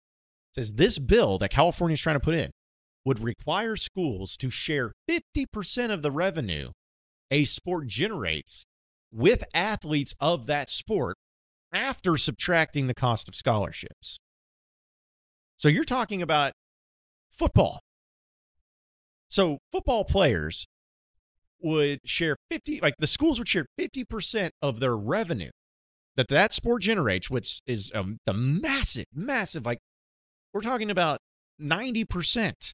says 0.52 0.74
this 0.74 0.98
bill 0.98 1.38
that 1.38 1.52
California 1.52 1.94
is 1.94 2.00
trying 2.00 2.16
to 2.16 2.20
put 2.20 2.34
in 2.34 2.50
would 3.04 3.20
require 3.20 3.76
schools 3.76 4.36
to 4.38 4.50
share 4.50 4.92
50% 5.08 5.90
of 5.90 6.02
the 6.02 6.10
revenue 6.10 6.72
a 7.30 7.44
sport 7.44 7.86
generates 7.86 8.64
with 9.12 9.44
athletes 9.54 10.14
of 10.20 10.46
that 10.46 10.70
sport 10.70 11.16
after 11.72 12.16
subtracting 12.16 12.86
the 12.86 12.94
cost 12.94 13.28
of 13.28 13.34
scholarships. 13.34 14.18
So 15.56 15.68
you're 15.68 15.84
talking 15.84 16.22
about 16.22 16.52
football. 17.30 17.80
So 19.28 19.58
football 19.70 20.04
players 20.04 20.66
would 21.62 22.00
share 22.04 22.36
50 22.50 22.80
like 22.80 22.94
the 22.98 23.06
schools 23.06 23.38
would 23.38 23.48
share 23.48 23.66
50% 23.78 24.50
of 24.62 24.80
their 24.80 24.96
revenue 24.96 25.50
that 26.16 26.28
that 26.28 26.54
sport 26.54 26.82
generates 26.82 27.28
which 27.28 27.60
is 27.66 27.92
um, 27.94 28.18
the 28.24 28.32
massive 28.32 29.04
massive 29.14 29.66
like 29.66 29.78
we're 30.54 30.62
talking 30.62 30.90
about 30.90 31.18
90% 31.60 32.72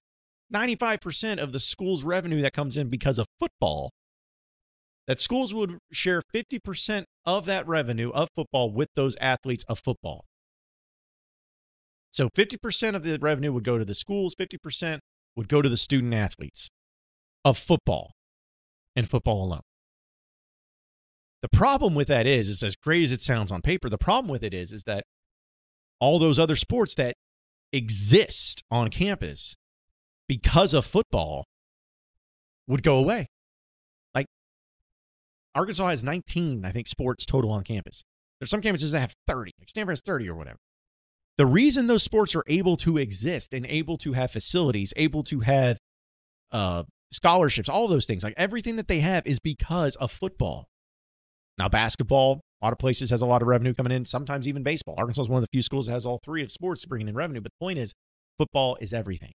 95% 0.54 1.42
of 1.42 1.52
the 1.52 1.58
school's 1.58 2.04
revenue 2.04 2.40
that 2.42 2.52
comes 2.52 2.76
in 2.76 2.88
because 2.88 3.18
of 3.18 3.26
football 3.40 3.90
that 5.06 5.20
schools 5.20 5.54
would 5.54 5.78
share 5.92 6.22
50% 6.34 7.04
of 7.24 7.46
that 7.46 7.66
revenue 7.66 8.10
of 8.10 8.28
football 8.34 8.70
with 8.70 8.88
those 8.94 9.16
athletes 9.20 9.64
of 9.68 9.78
football 9.78 10.24
so 12.16 12.30
50% 12.30 12.94
of 12.94 13.02
the 13.02 13.18
revenue 13.18 13.52
would 13.52 13.62
go 13.62 13.76
to 13.76 13.84
the 13.84 13.94
schools 13.94 14.34
50% 14.34 15.00
would 15.36 15.48
go 15.48 15.60
to 15.60 15.68
the 15.68 15.76
student 15.76 16.14
athletes 16.14 16.70
of 17.44 17.58
football 17.58 18.12
and 18.96 19.08
football 19.08 19.44
alone. 19.44 19.60
The 21.42 21.50
problem 21.50 21.94
with 21.94 22.08
that 22.08 22.26
is, 22.26 22.48
is 22.48 22.62
as 22.62 22.74
great 22.74 23.02
as 23.04 23.12
it 23.12 23.20
sounds 23.20 23.52
on 23.52 23.60
paper, 23.60 23.90
the 23.90 23.98
problem 23.98 24.30
with 24.30 24.42
it 24.42 24.54
is, 24.54 24.72
is 24.72 24.84
that 24.84 25.04
all 26.00 26.18
those 26.18 26.38
other 26.38 26.56
sports 26.56 26.94
that 26.94 27.16
exist 27.70 28.62
on 28.70 28.88
campus 28.88 29.54
because 30.26 30.72
of 30.72 30.86
football 30.86 31.44
would 32.66 32.82
go 32.82 32.96
away. 32.96 33.28
Arkansas 35.56 35.88
has 35.88 36.04
19, 36.04 36.64
I 36.64 36.70
think, 36.70 36.86
sports 36.86 37.24
total 37.24 37.50
on 37.50 37.64
campus. 37.64 38.04
There's 38.38 38.50
some 38.50 38.60
campuses 38.60 38.92
that 38.92 39.00
have 39.00 39.14
30, 39.26 39.52
like 39.58 39.68
Stanford 39.68 39.92
has 39.92 40.02
30 40.02 40.28
or 40.28 40.34
whatever. 40.34 40.58
The 41.38 41.46
reason 41.46 41.86
those 41.86 42.02
sports 42.02 42.36
are 42.36 42.44
able 42.46 42.76
to 42.78 42.98
exist 42.98 43.52
and 43.52 43.66
able 43.66 43.96
to 43.98 44.12
have 44.12 44.30
facilities, 44.30 44.92
able 44.96 45.22
to 45.24 45.40
have 45.40 45.78
uh, 46.52 46.84
scholarships, 47.10 47.68
all 47.68 47.88
those 47.88 48.06
things, 48.06 48.22
like 48.22 48.34
everything 48.36 48.76
that 48.76 48.88
they 48.88 49.00
have 49.00 49.26
is 49.26 49.38
because 49.38 49.96
of 49.96 50.12
football. 50.12 50.66
Now, 51.58 51.68
basketball, 51.68 52.40
a 52.60 52.66
lot 52.66 52.72
of 52.72 52.78
places 52.78 53.10
has 53.10 53.22
a 53.22 53.26
lot 53.26 53.42
of 53.42 53.48
revenue 53.48 53.74
coming 53.74 53.92
in, 53.92 54.04
sometimes 54.04 54.46
even 54.46 54.62
baseball. 54.62 54.94
Arkansas 54.98 55.22
is 55.22 55.28
one 55.28 55.38
of 55.38 55.42
the 55.42 55.48
few 55.52 55.62
schools 55.62 55.86
that 55.86 55.92
has 55.92 56.06
all 56.06 56.20
three 56.22 56.42
of 56.42 56.52
sports 56.52 56.84
bringing 56.84 57.08
in 57.08 57.14
revenue. 57.14 57.40
But 57.40 57.52
the 57.58 57.64
point 57.64 57.78
is, 57.78 57.94
football 58.38 58.76
is 58.80 58.92
everything. 58.92 59.32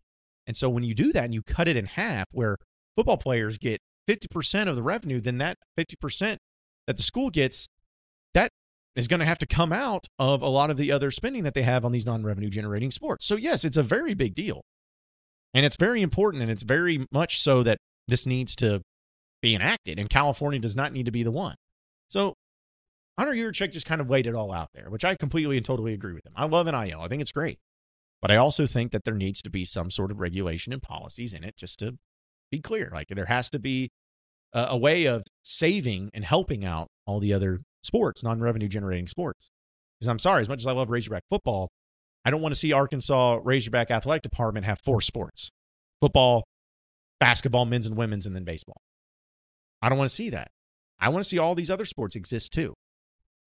And 0.47 0.57
so 0.57 0.71
when 0.71 0.83
you 0.83 0.95
do 0.95 1.13
that 1.13 1.25
and 1.25 1.35
you 1.35 1.43
cut 1.43 1.69
it 1.69 1.77
in 1.77 1.87
half, 1.87 2.27
where 2.33 2.57
football 2.97 3.17
players 3.17 3.59
get 3.59 3.81
50% 4.09 4.69
of 4.69 4.77
the 4.77 4.83
revenue, 4.83 5.21
then 5.21 5.39
that 5.39 5.59
50% 5.79 6.37
that 6.87 6.97
the 6.97 7.03
school 7.03 7.31
gets, 7.31 7.69
that 8.35 8.51
is 8.95 9.09
going 9.09 9.21
to 9.21 9.27
have 9.27 9.39
to 9.39 9.47
come 9.47 9.73
out 9.73 10.07
of 10.19 10.43
a 10.43 10.49
lot 10.49 10.71
of 10.71 10.77
the 10.77 10.93
other 10.93 11.11
spending 11.11 11.45
that 11.45 11.55
they 11.55 11.63
have 11.63 11.85
on 11.85 11.93
these 11.93 12.07
non 12.07 12.25
revenue 12.25 12.49
generating 12.49 12.91
sports. 12.91 13.27
So, 13.27 13.37
yes, 13.37 13.65
it's 13.65 13.77
a 13.77 13.83
very 13.83 14.15
big 14.15 14.35
deal. 14.35 14.63
And 15.53 15.67
it's 15.67 15.77
very 15.77 16.03
important. 16.03 16.43
And 16.43 16.51
it's 16.51 16.63
very 16.63 17.07
much 17.11 17.41
so 17.41 17.63
that 17.63 17.79
this 18.09 18.27
needs 18.27 18.55
to 18.57 18.83
be 19.43 19.55
enacted. 19.55 19.99
And 19.99 20.09
California 20.09 20.61
does 20.61 20.77
not 20.77 20.93
need 20.93 21.07
to 21.07 21.13
be 21.13 21.23
the 21.23 21.31
one. 21.31 21.57
So, 22.09 22.35
Hunter 23.19 23.33
Yurachek 23.33 23.73
just 23.73 23.87
kind 23.87 24.01
of 24.01 24.11
laid 24.11 24.27
it 24.27 24.35
all 24.35 24.53
out 24.53 24.69
there, 24.75 24.91
which 24.91 25.05
I 25.05 25.15
completely 25.15 25.57
and 25.57 25.65
totally 25.65 25.95
agree 25.95 26.13
with 26.13 26.27
him. 26.27 26.35
I 26.37 26.45
love 26.45 26.67
NIL. 26.67 27.01
I 27.01 27.09
think 27.09 27.23
it's 27.23 27.33
great. 27.33 27.59
But 28.21 28.31
I 28.31 28.37
also 28.37 28.67
think 28.67 28.93
that 28.93 29.05
there 29.05 29.15
needs 29.15 29.43
to 29.43 29.51
be 29.51 29.65
some 29.65 29.91
sort 29.91 30.11
of 30.11 30.21
regulation 30.21 30.73
and 30.73 30.83
policies 30.83 31.33
in 31.33 31.45
it 31.45 31.57
just 31.57 31.79
to 31.81 31.97
be 32.51 32.61
clear. 32.61 32.91
Like 32.93 33.09
there 33.09 33.27
has 33.27 33.51
to 33.51 33.59
be 33.59 33.91
a, 34.53 34.67
a 34.71 34.79
way 34.79 35.07
of 35.07 35.23
saving 35.43 36.11
and 36.15 36.25
helping 36.25 36.65
out 36.65 36.89
all 37.07 37.21
the 37.21 37.33
other 37.33 37.61
sports, 37.83 38.23
non 38.23 38.41
revenue 38.41 38.69
generating 38.69 39.07
sports. 39.07 39.51
Because 39.99 40.09
I'm 40.09 40.19
sorry, 40.19 40.41
as 40.43 40.49
much 40.49 40.61
as 40.61 40.67
I 40.67 40.73
love 40.73 40.91
Razorback 40.91 41.23
football, 41.29 41.71
I 42.25 42.31
don't 42.31 42.43
want 42.43 42.55
to 42.55 42.59
see 42.59 42.73
Arkansas 42.73 43.39
Razorback 43.43 43.91
athletic 43.91 44.23
department 44.23 44.67
have 44.67 44.81
four 44.81 45.01
sports 45.01 45.51
football, 46.01 46.45
basketball, 47.21 47.65
men's 47.65 47.87
and 47.87 47.97
women's, 47.97 48.27
and 48.27 48.37
then 48.37 48.45
baseball. 48.45 48.77
I 49.81 49.89
don't 49.89 49.99
want 49.99 50.11
to 50.11 50.15
see 50.15 50.31
that. 50.31 50.51
I 50.99 51.09
want 51.11 51.23
to 51.23 51.29
see 51.29 51.39
all 51.39 51.55
these 51.55 51.71
other 51.71 51.85
sports 51.85 52.17
exist 52.17 52.53
too. 52.53 52.75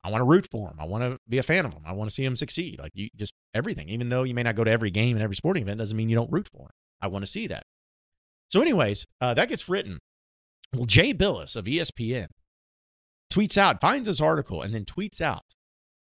I 0.03 0.09
want 0.09 0.21
to 0.21 0.25
root 0.25 0.47
for 0.49 0.69
them. 0.69 0.77
I 0.79 0.85
want 0.85 1.03
to 1.03 1.17
be 1.27 1.39
a 1.39 1.43
fan 1.43 1.65
of 1.65 1.73
them. 1.73 1.83
I 1.85 1.91
want 1.91 2.09
to 2.09 2.13
see 2.13 2.23
them 2.23 2.35
succeed. 2.35 2.79
Like 2.79 2.91
you, 2.93 3.09
just 3.15 3.33
everything. 3.53 3.89
Even 3.89 4.09
though 4.09 4.23
you 4.23 4.33
may 4.33 4.43
not 4.43 4.55
go 4.55 4.63
to 4.63 4.71
every 4.71 4.91
game 4.91 5.15
and 5.15 5.23
every 5.23 5.35
sporting 5.35 5.63
event, 5.63 5.79
doesn't 5.79 5.97
mean 5.97 6.09
you 6.09 6.15
don't 6.15 6.31
root 6.31 6.47
for 6.51 6.63
them. 6.63 6.71
I 7.01 7.07
want 7.07 7.25
to 7.25 7.31
see 7.31 7.47
that. 7.47 7.63
So, 8.49 8.62
anyways, 8.62 9.05
uh, 9.21 9.33
that 9.35 9.49
gets 9.49 9.69
written. 9.69 9.99
Well, 10.75 10.85
Jay 10.85 11.13
Bilas 11.13 11.55
of 11.55 11.65
ESPN 11.65 12.27
tweets 13.31 13.57
out, 13.57 13.81
finds 13.81 14.07
this 14.07 14.21
article, 14.21 14.62
and 14.62 14.73
then 14.73 14.85
tweets 14.85 15.21
out. 15.21 15.43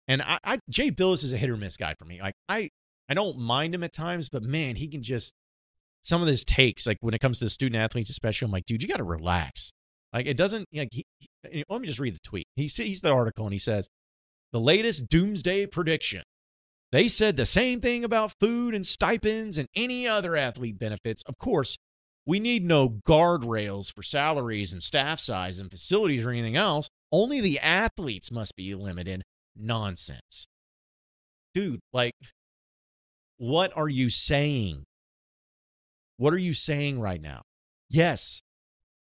And 0.08 0.22
I, 0.22 0.39
I 0.43 0.60
Jay 0.69 0.91
Bilas 0.91 1.24
is 1.24 1.34
a 1.34 1.38
hit 1.38 1.50
or 1.50 1.58
miss 1.58 1.78
guy 1.78 1.96
for 1.98 2.06
me. 2.06 2.22
Like 2.22 2.36
I, 2.50 2.69
I 3.08 3.13
don't 3.13 3.39
mind 3.39 3.74
him 3.74 3.84
at 3.84 3.93
times, 3.93 4.30
but 4.30 4.43
man, 4.43 4.76
he 4.76 4.88
can 4.88 5.02
just 5.02 5.34
some 6.02 6.22
of 6.22 6.28
his 6.28 6.43
takes, 6.43 6.86
like 6.86 6.98
when 7.00 7.13
it 7.13 7.19
comes 7.19 7.39
to 7.39 7.46
the 7.46 7.50
student 7.50 7.82
athletes, 7.82 8.10
especially. 8.10 8.46
I'm 8.46 8.52
like, 8.52 8.65
dude, 8.65 8.84
you 8.84 8.89
got 8.89 8.98
to 8.98 9.04
relax. 9.04 9.72
Like 10.12 10.28
it 10.28 10.38
doesn't. 10.38 10.67
Like 10.74 10.89
he, 10.91 11.06
he, 11.19 11.63
let 11.69 11.82
me 11.82 11.88
just 11.88 12.00
read 12.00 12.15
the 12.15 12.19
tweet. 12.24 12.48
He 12.56 12.67
sees 12.67 13.02
the 13.02 13.12
article 13.12 13.46
and 13.46 13.54
he 13.54 13.60
says, 13.60 13.88
the 14.52 14.60
latest 14.60 15.10
doomsday 15.10 15.65
prediction. 15.67 16.24
They 16.91 17.08
said 17.08 17.38
the 17.38 17.46
same 17.46 17.82
thing 17.82 18.04
about 18.04 18.36
food 18.39 18.76
and 18.76 18.86
stipends 18.86 19.58
and 19.58 19.67
any 19.76 20.08
other 20.08 20.36
athlete 20.36 20.78
benefits. 20.78 21.24
Of 21.26 21.39
course, 21.39 21.78
we 22.26 22.40
need 22.40 22.64
no 22.64 22.90
guardrails 22.90 23.94
for 23.94 24.02
salaries 24.02 24.72
and 24.72 24.82
staff 24.82 25.20
size 25.20 25.60
and 25.60 25.70
facilities 25.70 26.26
or 26.26 26.30
anything 26.30 26.56
else. 26.56 26.90
Only 27.12 27.42
the 27.42 27.60
athletes 27.60 28.32
must 28.32 28.56
be 28.56 28.74
limited. 28.76 29.24
Nonsense. 29.56 30.48
Dude, 31.54 31.80
like, 31.92 32.16
what 33.38 33.72
are 33.76 33.90
you 33.90 34.10
saying? 34.10 34.86
What 36.18 36.34
are 36.34 36.40
you 36.40 36.54
saying 36.54 37.00
right 37.00 37.22
now? 37.22 37.42
Yes, 37.90 38.42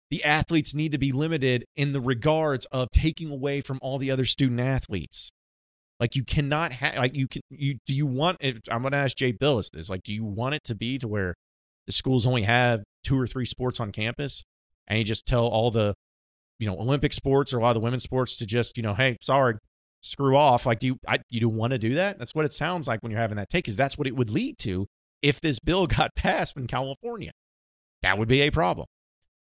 the 0.09 0.23
athletes 0.23 0.73
need 0.73 0.91
to 0.91 0.97
be 0.97 1.11
limited 1.11 1.65
in 1.75 1.93
the 1.93 2.01
regards 2.01 2.65
of 2.65 2.89
taking 2.91 3.31
away 3.31 3.61
from 3.61 3.79
all 3.81 3.97
the 3.97 4.11
other 4.11 4.25
student 4.25 4.59
athletes. 4.59 5.31
Like 5.99 6.15
you 6.15 6.23
cannot 6.25 6.73
have 6.73 6.95
like 6.95 7.15
you 7.15 7.27
can 7.27 7.41
you 7.49 7.77
do 7.85 7.93
you 7.93 8.07
want 8.07 8.37
it 8.39 8.57
I'm 8.69 8.81
gonna 8.81 8.97
ask 8.97 9.15
Jay 9.15 9.31
Bilas 9.31 9.69
this. 9.71 9.87
Like, 9.89 10.01
do 10.03 10.13
you 10.13 10.25
want 10.25 10.55
it 10.55 10.63
to 10.65 10.75
be 10.75 10.97
to 10.97 11.07
where 11.07 11.35
the 11.85 11.93
schools 11.93 12.25
only 12.25 12.41
have 12.41 12.81
two 13.03 13.19
or 13.19 13.27
three 13.27 13.45
sports 13.45 13.79
on 13.79 13.91
campus 13.91 14.43
and 14.87 14.99
you 14.99 15.05
just 15.05 15.25
tell 15.25 15.47
all 15.47 15.71
the 15.71 15.95
you 16.59 16.67
know 16.67 16.77
Olympic 16.77 17.13
sports 17.13 17.53
or 17.53 17.59
a 17.59 17.61
lot 17.61 17.69
of 17.69 17.75
the 17.75 17.79
women's 17.79 18.03
sports 18.03 18.35
to 18.37 18.45
just, 18.45 18.77
you 18.77 18.83
know, 18.83 18.93
hey, 18.93 19.17
sorry, 19.21 19.55
screw 20.01 20.35
off. 20.35 20.65
Like, 20.65 20.79
do 20.79 20.87
you 20.87 20.97
I, 21.07 21.19
you 21.29 21.39
do 21.39 21.49
want 21.49 21.71
to 21.71 21.79
do 21.79 21.95
that? 21.95 22.19
That's 22.19 22.35
what 22.35 22.45
it 22.45 22.53
sounds 22.53 22.87
like 22.87 23.01
when 23.01 23.11
you're 23.11 23.21
having 23.21 23.37
that 23.37 23.49
take, 23.49 23.63
because 23.63 23.77
that's 23.77 23.97
what 23.97 24.07
it 24.07 24.15
would 24.15 24.29
lead 24.29 24.57
to 24.59 24.87
if 25.21 25.41
this 25.41 25.59
bill 25.59 25.87
got 25.97 26.15
passed 26.15 26.57
in 26.57 26.67
California. 26.67 27.31
That 28.03 28.17
would 28.17 28.27
be 28.27 28.41
a 28.41 28.51
problem. 28.51 28.85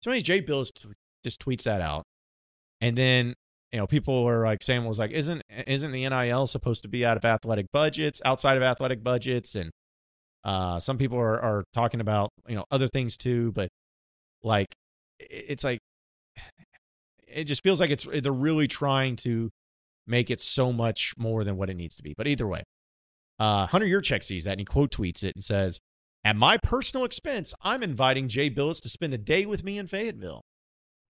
So 0.01 0.11
anyway, 0.11 0.23
Jay 0.23 0.41
Bilas 0.41 0.73
t- 0.73 0.89
just 1.23 1.43
tweets 1.43 1.63
that 1.63 1.81
out, 1.81 2.03
and 2.79 2.97
then 2.97 3.33
you 3.71 3.79
know 3.79 3.87
people 3.87 4.27
are 4.27 4.45
like 4.45 4.63
Sam 4.63 4.85
was 4.85 4.99
like, 4.99 5.11
isn't 5.11 5.41
isn't 5.67 5.91
the 5.91 6.07
NIL 6.07 6.47
supposed 6.47 6.83
to 6.83 6.87
be 6.87 7.05
out 7.05 7.17
of 7.17 7.25
athletic 7.25 7.67
budgets, 7.71 8.21
outside 8.23 8.57
of 8.57 8.63
athletic 8.63 9.03
budgets, 9.03 9.55
and 9.55 9.71
uh, 10.43 10.79
some 10.79 10.97
people 10.97 11.17
are 11.17 11.39
are 11.39 11.63
talking 11.73 12.01
about 12.01 12.31
you 12.47 12.55
know 12.55 12.65
other 12.71 12.87
things 12.87 13.17
too, 13.17 13.51
but 13.53 13.69
like 14.43 14.67
it's 15.19 15.63
like 15.63 15.79
it 17.27 17.45
just 17.45 17.63
feels 17.63 17.79
like 17.79 17.89
it's 17.89 18.07
they're 18.21 18.31
really 18.31 18.67
trying 18.67 19.15
to 19.17 19.49
make 20.07 20.29
it 20.29 20.41
so 20.41 20.73
much 20.73 21.13
more 21.17 21.43
than 21.43 21.57
what 21.57 21.69
it 21.69 21.75
needs 21.75 21.95
to 21.95 22.03
be. 22.03 22.13
But 22.17 22.27
either 22.27 22.47
way, 22.47 22.63
uh, 23.39 23.67
Hunter 23.67 23.87
Yurachek 23.87 24.23
sees 24.23 24.45
that 24.45 24.51
and 24.51 24.61
he 24.61 24.65
quote 24.65 24.91
tweets 24.91 25.23
it 25.23 25.35
and 25.35 25.43
says, 25.43 25.79
at 26.23 26.35
my 26.35 26.57
personal 26.57 27.05
expense, 27.05 27.53
I'm 27.61 27.81
inviting 27.81 28.27
Jay 28.27 28.49
Bilas 28.49 28.81
to 28.81 28.89
spend 28.89 29.13
a 29.13 29.17
day 29.17 29.45
with 29.45 29.63
me 29.63 29.79
in 29.79 29.87
Fayetteville. 29.87 30.43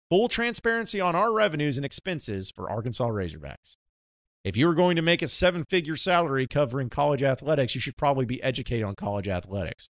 Full 0.09 0.27
transparency 0.27 1.01
on 1.01 1.15
our 1.15 1.33
revenues 1.33 1.77
and 1.77 1.85
expenses 1.85 2.51
for 2.51 2.69
Arkansas 2.69 3.07
Razorbacks. 3.07 3.75
If 4.43 4.55
you 4.55 4.67
were 4.67 4.73
going 4.73 4.95
to 4.95 5.01
make 5.01 5.21
a 5.21 5.27
seven 5.27 5.65
figure 5.65 5.95
salary 5.95 6.47
covering 6.47 6.89
college 6.89 7.21
athletics, 7.23 7.75
you 7.75 7.81
should 7.81 7.97
probably 7.97 8.25
be 8.25 8.41
educated 8.41 8.85
on 8.85 8.95
college 8.95 9.27
athletics. 9.27 9.89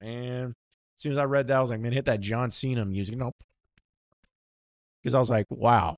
Man, 0.00 0.54
as 0.96 1.02
soon 1.02 1.12
as 1.12 1.18
I 1.18 1.24
read 1.24 1.48
that, 1.48 1.58
I 1.58 1.60
was 1.60 1.70
like, 1.70 1.80
man, 1.80 1.92
hit 1.92 2.06
that 2.06 2.20
John 2.20 2.50
Cena 2.50 2.84
music. 2.84 3.16
No. 3.16 3.32
Because 5.02 5.14
I 5.14 5.18
was 5.18 5.28
like, 5.28 5.46
wow. 5.50 5.96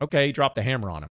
Okay, 0.00 0.26
he 0.26 0.32
dropped 0.32 0.54
the 0.54 0.62
hammer 0.62 0.90
on 0.90 1.02
him. 1.02 1.08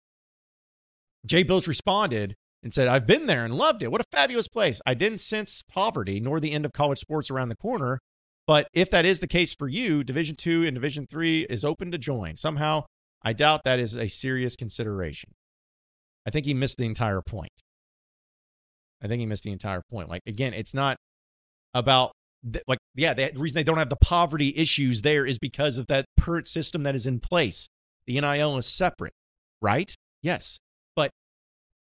Jay 1.25 1.43
Bilas 1.43 1.67
responded 1.67 2.35
and 2.63 2.73
said, 2.73 2.87
I've 2.87 3.05
been 3.05 3.25
there 3.27 3.43
and 3.43 3.53
loved 3.53 3.83
it. 3.83 3.91
What 3.91 4.01
a 4.01 4.05
fabulous 4.11 4.47
place. 4.47 4.81
I 4.85 4.93
didn't 4.93 5.19
sense 5.19 5.61
poverty 5.69 6.21
nor 6.21 6.39
the 6.39 6.53
end 6.53 6.65
of 6.65 6.71
college 6.71 6.99
sports 6.99 7.29
around 7.29 7.49
the 7.49 7.55
corner. 7.55 7.99
But 8.45 8.69
if 8.71 8.89
that 8.91 9.05
is 9.05 9.19
the 9.19 9.27
case 9.27 9.53
for 9.53 9.67
you, 9.67 10.05
Division 10.05 10.37
two 10.37 10.63
and 10.63 10.73
Division 10.73 11.05
three 11.05 11.41
is 11.49 11.65
open 11.65 11.91
to 11.91 11.97
join. 11.97 12.37
Somehow, 12.37 12.85
I 13.27 13.33
doubt 13.33 13.65
that 13.65 13.77
is 13.77 13.93
a 13.93 14.07
serious 14.07 14.55
consideration. 14.55 15.31
I 16.25 16.29
think 16.29 16.45
he 16.45 16.53
missed 16.53 16.77
the 16.77 16.85
entire 16.85 17.21
point. 17.21 17.51
I 19.03 19.09
think 19.09 19.19
he 19.19 19.25
missed 19.25 19.43
the 19.43 19.51
entire 19.51 19.81
point. 19.91 20.07
Like 20.07 20.21
again, 20.25 20.53
it's 20.53 20.73
not 20.73 20.95
about 21.73 22.13
like 22.69 22.79
yeah, 22.95 23.13
the 23.13 23.33
reason 23.35 23.57
they 23.57 23.65
don't 23.65 23.79
have 23.79 23.89
the 23.89 23.97
poverty 23.97 24.53
issues 24.55 25.01
there 25.01 25.25
is 25.25 25.39
because 25.39 25.77
of 25.77 25.87
that 25.87 26.05
current 26.17 26.47
system 26.47 26.83
that 26.83 26.95
is 26.95 27.05
in 27.05 27.19
place. 27.19 27.67
The 28.05 28.21
NIL 28.21 28.55
is 28.55 28.65
separate, 28.65 29.11
right? 29.61 29.93
Yes 30.21 30.59
But 30.95 31.11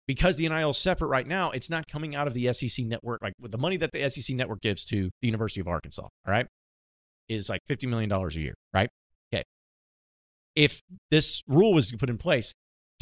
because 0.07 0.37
the 0.37 0.49
NIL 0.49 0.71
is 0.71 0.79
separate 0.79 1.09
right 1.09 1.27
now, 1.27 1.51
it's 1.51 1.69
not 1.69 1.85
coming 1.87 2.15
out 2.15 2.25
of 2.25 2.33
the 2.33 2.51
SEC 2.51 2.83
network. 2.83 3.21
Like 3.21 3.33
with 3.39 3.51
the 3.51 3.59
money 3.59 3.77
that 3.77 3.91
the 3.91 4.09
SEC 4.09 4.35
network 4.35 4.61
gives 4.61 4.85
to 4.85 5.11
the 5.21 5.27
University 5.27 5.61
of 5.61 5.67
Arkansas, 5.67 6.01
all 6.01 6.11
right, 6.25 6.47
is 7.29 7.47
like 7.47 7.61
$50 7.69 7.87
million 7.87 8.11
a 8.11 8.27
year, 8.31 8.55
right? 8.73 8.89
If 10.57 10.81
this 11.11 11.43
rule 11.47 11.71
was 11.71 11.93
put 11.93 12.09
in 12.09 12.17
place, 12.17 12.51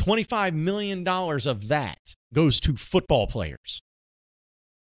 $25 0.02 0.54
million 0.54 1.08
of 1.08 1.68
that 1.70 2.16
goes 2.34 2.60
to 2.60 2.76
football 2.76 3.28
players. 3.28 3.82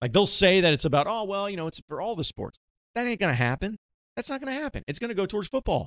Like 0.02 0.12
they'll 0.12 0.26
say 0.26 0.60
that 0.60 0.74
it's 0.74 0.84
about, 0.84 1.06
oh, 1.08 1.24
well, 1.24 1.48
you 1.48 1.56
know, 1.56 1.66
it's 1.66 1.80
for 1.88 2.02
all 2.02 2.14
the 2.14 2.22
sports. 2.22 2.58
That 2.94 3.06
ain't 3.06 3.18
going 3.18 3.32
to 3.32 3.36
happen. 3.36 3.78
That's 4.14 4.28
not 4.28 4.42
going 4.42 4.54
to 4.54 4.60
happen. 4.60 4.82
It's 4.86 4.98
going 4.98 5.08
to 5.08 5.14
go 5.14 5.24
towards 5.24 5.48
football. 5.48 5.86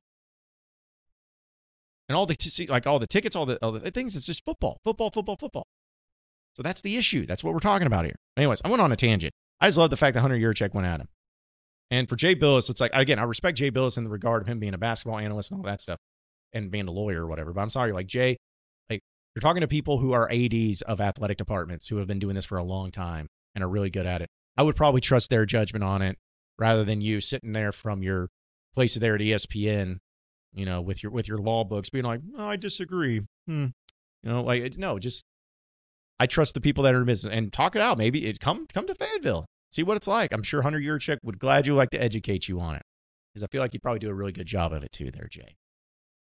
And 2.09 2.15
all 2.15 2.25
the, 2.25 2.67
like 2.69 2.87
all 2.87 2.97
the 2.97 3.07
tickets, 3.07 3.35
all 3.35 3.45
the, 3.45 3.63
all 3.63 3.71
the 3.71 3.91
things, 3.91 4.15
it's 4.15 4.25
just 4.25 4.43
football, 4.43 4.79
football, 4.83 5.11
football, 5.11 5.37
football. 5.39 5.67
So 6.55 6.63
that's 6.63 6.81
the 6.81 6.97
issue. 6.97 7.27
That's 7.27 7.43
what 7.43 7.53
we're 7.53 7.59
talking 7.59 7.87
about 7.87 8.05
here. 8.05 8.15
Anyways, 8.35 8.61
I 8.65 8.69
went 8.69 8.81
on 8.81 8.91
a 8.91 8.95
tangent. 8.95 9.33
I 9.61 9.67
just 9.67 9.77
love 9.77 9.91
the 9.91 9.97
fact 9.97 10.15
that 10.15 10.21
Hunter 10.21 10.37
Yurachek 10.37 10.73
went 10.73 10.87
at 10.87 11.01
him. 11.01 11.07
And 11.91 12.09
for 12.09 12.15
Jay 12.15 12.35
Bilas, 12.35 12.71
it's 12.71 12.81
like, 12.81 12.91
again, 12.95 13.19
I 13.19 13.23
respect 13.23 13.59
Jay 13.59 13.69
Bilas 13.69 13.95
in 13.95 14.05
the 14.05 14.09
regard 14.09 14.41
of 14.41 14.47
him 14.47 14.57
being 14.57 14.73
a 14.73 14.79
basketball 14.79 15.19
analyst 15.19 15.51
and 15.51 15.59
all 15.59 15.65
that 15.65 15.79
stuff 15.79 15.99
and 16.53 16.71
being 16.71 16.87
a 16.87 16.91
lawyer 16.91 17.23
or 17.23 17.27
whatever. 17.27 17.53
But 17.53 17.61
I'm 17.61 17.69
sorry, 17.69 17.91
like 17.91 18.07
Jay, 18.07 18.37
like 18.89 19.01
you're 19.35 19.41
talking 19.41 19.61
to 19.61 19.67
people 19.67 19.97
who 19.99 20.13
are 20.13 20.31
ADs 20.31 20.81
of 20.83 21.01
athletic 21.01 21.37
departments 21.37 21.87
who 21.87 21.97
have 21.97 22.07
been 22.07 22.19
doing 22.19 22.35
this 22.35 22.45
for 22.45 22.57
a 22.57 22.63
long 22.63 22.91
time 22.91 23.27
and 23.55 23.63
are 23.63 23.69
really 23.69 23.89
good 23.89 24.05
at 24.05 24.21
it. 24.21 24.29
I 24.57 24.63
would 24.63 24.75
probably 24.75 25.01
trust 25.01 25.29
their 25.29 25.45
judgment 25.45 25.83
on 25.83 26.01
it 26.01 26.17
rather 26.59 26.83
than 26.83 27.01
you 27.01 27.19
sitting 27.19 27.53
there 27.53 27.71
from 27.71 28.03
your 28.03 28.29
place 28.73 28.95
there 28.95 29.15
at 29.15 29.21
ESPN, 29.21 29.97
you 30.53 30.65
know, 30.65 30.81
with 30.81 31.03
your 31.03 31.11
with 31.11 31.27
your 31.27 31.37
law 31.37 31.63
books 31.63 31.89
being 31.89 32.05
like, 32.05 32.21
oh, 32.37 32.47
I 32.47 32.55
disagree. 32.55 33.21
Hmm. 33.47 33.67
You 34.21 34.29
know, 34.29 34.43
like 34.43 34.77
no, 34.77 34.99
just 34.99 35.23
I 36.19 36.27
trust 36.27 36.53
the 36.53 36.61
people 36.61 36.83
that 36.83 36.93
are 36.93 36.99
in 36.99 37.05
business 37.05 37.33
and 37.33 37.51
talk 37.51 37.75
it 37.75 37.81
out. 37.81 37.97
Maybe 37.97 38.25
it 38.25 38.39
come 38.39 38.67
come 38.71 38.85
to 38.87 38.95
Fayetteville, 38.95 39.45
see 39.71 39.83
what 39.83 39.97
it's 39.97 40.07
like. 40.07 40.31
I'm 40.31 40.43
sure 40.43 40.61
Hunter 40.61 40.79
Yurachek 40.79 41.17
would 41.23 41.39
glad 41.39 41.67
you 41.67 41.75
like 41.75 41.89
to 41.91 42.01
educate 42.01 42.47
you 42.47 42.59
on 42.59 42.75
it 42.75 42.83
because 43.33 43.43
I 43.43 43.47
feel 43.47 43.61
like 43.61 43.73
you'd 43.73 43.81
probably 43.81 43.99
do 43.99 44.09
a 44.09 44.13
really 44.13 44.31
good 44.31 44.45
job 44.45 44.73
of 44.73 44.83
it 44.83 44.91
too, 44.91 45.11
there, 45.11 45.27
Jay. 45.29 45.55